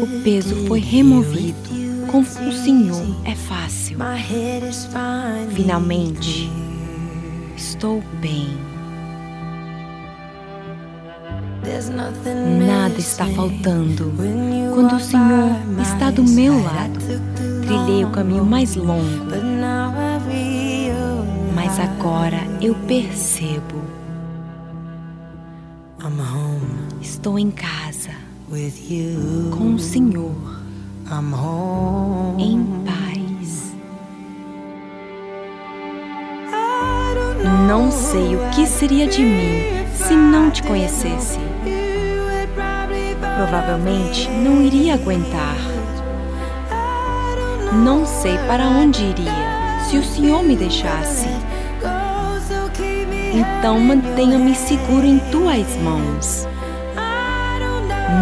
O 0.00 0.22
peso 0.22 0.66
foi 0.66 0.80
removido. 0.80 1.58
Com 2.10 2.20
o 2.20 2.52
Senhor 2.52 3.16
é 3.26 3.34
fácil. 3.34 3.98
Finalmente, 5.54 6.50
estou 7.82 8.00
bem. 8.20 8.46
Nada 12.64 12.96
está 12.96 13.26
faltando. 13.26 14.12
Quando 14.72 14.94
o 14.94 15.00
Senhor 15.00 15.50
está 15.80 16.12
do 16.12 16.22
meu 16.22 16.62
lado, 16.62 17.00
trilhei 17.66 18.04
o 18.04 18.10
caminho 18.10 18.44
mais 18.44 18.76
longo. 18.76 19.26
Mas 21.56 21.80
agora 21.80 22.38
eu 22.60 22.76
percebo. 22.86 23.82
Estou 27.00 27.36
em 27.36 27.50
casa 27.50 28.10
com 29.58 29.74
o 29.74 29.78
Senhor 29.78 30.62
em 32.38 32.64
paz. 32.84 33.01
Não 37.66 37.92
sei 37.92 38.34
o 38.34 38.50
que 38.50 38.66
seria 38.66 39.06
de 39.06 39.22
mim 39.22 39.62
se 39.94 40.14
não 40.14 40.50
te 40.50 40.62
conhecesse. 40.64 41.38
Provavelmente 43.36 44.28
não 44.30 44.62
iria 44.62 44.94
aguentar. 44.94 45.56
Não 47.72 48.04
sei 48.04 48.36
para 48.48 48.64
onde 48.64 49.02
iria 49.02 49.80
se 49.88 49.96
o 49.96 50.02
Senhor 50.02 50.42
me 50.42 50.56
deixasse. 50.56 51.28
Então 53.32 53.78
mantenha-me 53.78 54.54
seguro 54.54 55.06
em 55.06 55.18
tuas 55.30 55.76
mãos. 55.82 56.48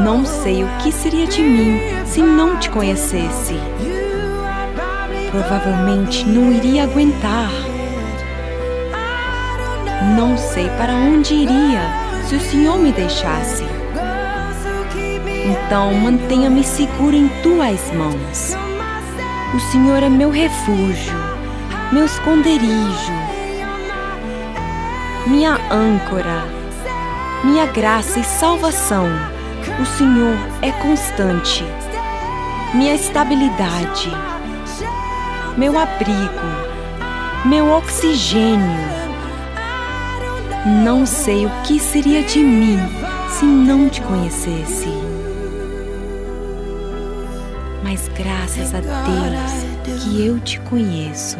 Não 0.04 0.26
sei 0.26 0.64
o 0.64 0.68
que 0.82 0.92
seria 0.92 1.26
de 1.26 1.42
mim 1.42 1.80
se 2.04 2.20
não 2.20 2.58
te 2.58 2.68
conhecesse. 2.68 3.54
Provavelmente 5.30 6.26
não 6.26 6.52
iria 6.52 6.84
aguentar. 6.84 7.50
Não 10.16 10.36
sei 10.36 10.68
para 10.70 10.94
onde 10.94 11.34
iria 11.34 11.82
se 12.26 12.34
o 12.34 12.40
Senhor 12.40 12.78
me 12.78 12.90
deixasse. 12.90 13.64
Então 15.44 15.92
mantenha-me 15.92 16.64
seguro 16.64 17.14
em 17.14 17.28
tuas 17.42 17.92
mãos. 17.92 18.56
O 19.54 19.60
Senhor 19.70 20.02
é 20.02 20.08
meu 20.08 20.30
refúgio, 20.30 21.18
meu 21.92 22.06
esconderijo, 22.06 23.12
minha 25.26 25.58
âncora, 25.70 26.44
minha 27.44 27.66
graça 27.66 28.20
e 28.20 28.24
salvação. 28.24 29.06
O 29.80 29.84
Senhor 29.84 30.36
é 30.62 30.72
constante, 30.72 31.64
minha 32.72 32.94
estabilidade, 32.94 34.10
meu 35.56 35.78
abrigo, 35.78 36.46
meu 37.44 37.70
oxigênio. 37.70 38.89
Não 40.66 41.06
sei 41.06 41.46
o 41.46 41.50
que 41.62 41.80
seria 41.80 42.22
de 42.22 42.40
mim 42.40 42.76
se 43.30 43.46
não 43.46 43.88
te 43.88 44.02
conhecesse. 44.02 44.88
Mas 47.82 48.08
graças 48.08 48.74
a 48.74 48.80
Deus 48.80 50.02
que 50.04 50.26
eu 50.26 50.38
te 50.40 50.60
conheço. 50.60 51.38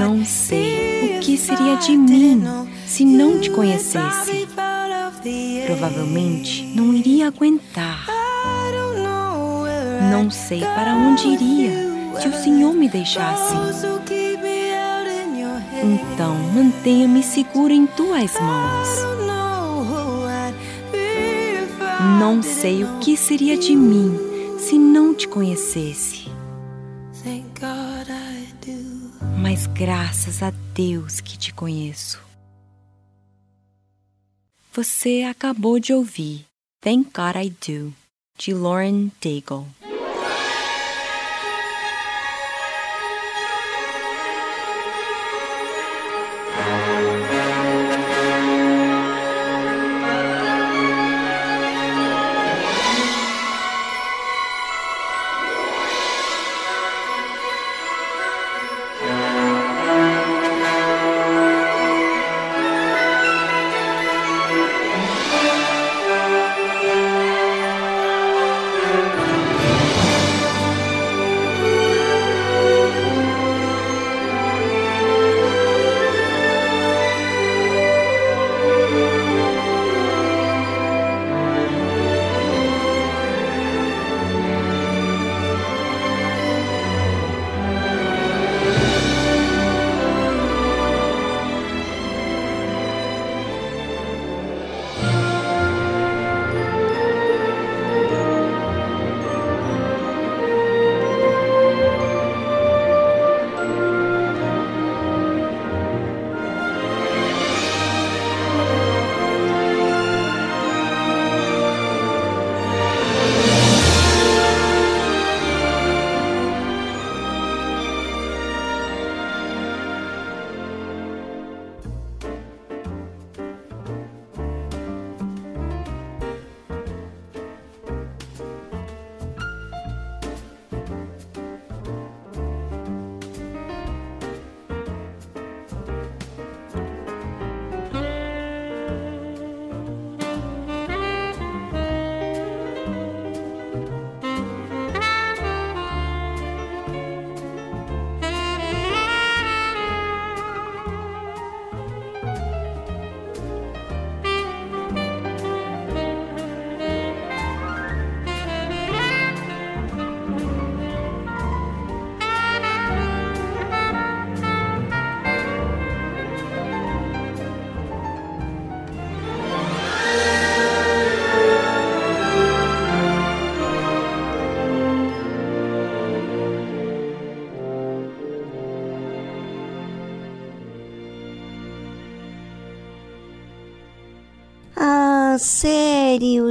Não 0.00 0.24
sei 0.24 1.18
o 1.18 1.20
que 1.20 1.36
seria 1.36 1.76
de 1.76 1.96
mim 1.96 2.65
se 2.96 3.04
não 3.04 3.38
te 3.38 3.50
conhecesse. 3.50 4.48
Provavelmente 5.66 6.64
não 6.74 6.94
iria 6.94 7.26
aguentar. 7.26 8.06
Não 10.10 10.30
sei 10.30 10.60
para 10.60 10.94
onde 10.94 11.28
iria 11.28 11.72
se 12.18 12.26
o 12.26 12.32
Senhor 12.32 12.72
me 12.72 12.88
deixasse. 12.88 13.54
Então 15.82 16.34
mantenha-me 16.54 17.22
seguro 17.22 17.70
em 17.70 17.86
tuas 17.86 18.32
mãos. 18.40 18.88
Não 22.18 22.42
sei 22.42 22.82
o 22.82 22.98
que 23.00 23.14
seria 23.14 23.58
de 23.58 23.76
mim 23.76 24.18
se 24.58 24.78
não 24.78 25.12
te 25.12 25.28
conhecesse. 25.28 26.30
Mas 29.36 29.66
graças 29.66 30.42
a 30.42 30.50
Deus 30.72 31.20
que 31.20 31.36
te 31.36 31.52
conheço. 31.52 32.25
Você 34.76 35.22
acabou 35.22 35.80
de 35.80 35.94
ouvir 35.94 36.44
Thank 36.82 37.10
God 37.14 37.36
I 37.42 37.48
Do, 37.48 37.94
de 38.36 38.52
Lauren 38.52 39.10
Daigle. 39.22 39.64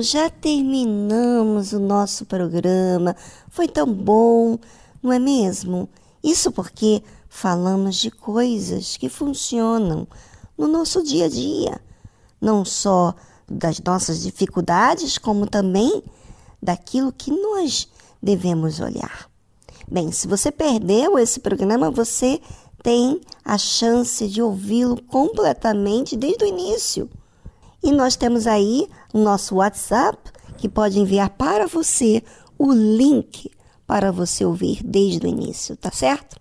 Já 0.01 0.29
terminamos 0.29 1.73
o 1.73 1.79
nosso 1.79 2.25
programa. 2.25 3.15
Foi 3.49 3.67
tão 3.67 3.91
bom, 3.91 4.57
não 5.01 5.11
é 5.11 5.19
mesmo? 5.19 5.89
Isso 6.23 6.51
porque 6.51 7.01
falamos 7.29 7.95
de 7.97 8.11
coisas 8.11 8.97
que 8.97 9.09
funcionam 9.09 10.07
no 10.57 10.67
nosso 10.67 11.03
dia 11.03 11.25
a 11.25 11.29
dia, 11.29 11.81
não 12.39 12.63
só 12.63 13.13
das 13.47 13.79
nossas 13.79 14.21
dificuldades, 14.21 15.17
como 15.17 15.47
também 15.47 16.03
daquilo 16.61 17.11
que 17.11 17.31
nós 17.31 17.87
devemos 18.21 18.79
olhar. 18.79 19.29
Bem, 19.87 20.11
se 20.11 20.27
você 20.27 20.51
perdeu 20.51 21.19
esse 21.19 21.39
programa, 21.39 21.91
você 21.91 22.41
tem 22.81 23.21
a 23.43 23.57
chance 23.57 24.27
de 24.27 24.41
ouvi-lo 24.41 25.01
completamente 25.03 26.15
desde 26.15 26.43
o 26.43 26.47
início. 26.47 27.09
E 27.83 27.91
nós 27.91 28.15
temos 28.15 28.47
aí 28.47 28.87
o 29.15 29.19
nosso 29.19 29.55
WhatsApp 29.55 30.19
que 30.57 30.67
pode 30.67 30.99
enviar 30.99 31.29
para 31.29 31.67
você 31.67 32.21
o 32.59 32.73
link 32.73 33.49
para 33.87 34.11
você 34.11 34.43
ouvir 34.43 34.83
desde 34.83 35.25
o 35.25 35.29
início, 35.29 35.77
tá 35.77 35.89
certo? 35.89 36.35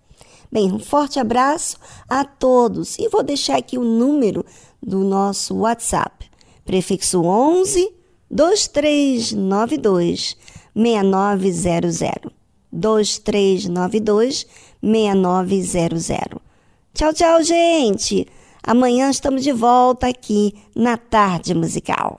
Bem, 0.50 0.72
um 0.72 0.80
forte 0.80 1.20
abraço 1.20 1.76
a 2.08 2.24
todos 2.24 2.98
e 2.98 3.08
vou 3.08 3.22
deixar 3.22 3.58
aqui 3.58 3.78
o 3.78 3.84
número 3.84 4.44
do 4.82 5.04
nosso 5.04 5.54
WhatsApp, 5.58 6.28
prefixo 6.64 7.22
11 7.22 7.94
2392 8.28 10.36
6900. 10.74 12.32
2392 12.72 14.48
6900. 14.82 16.40
Tchau, 16.92 17.12
tchau, 17.12 17.40
gente! 17.44 18.26
Amanhã 18.64 19.10
estamos 19.10 19.44
de 19.44 19.52
volta 19.52 20.08
aqui 20.08 20.56
na 20.74 20.96
Tarde 20.96 21.54
Musical. 21.54 22.18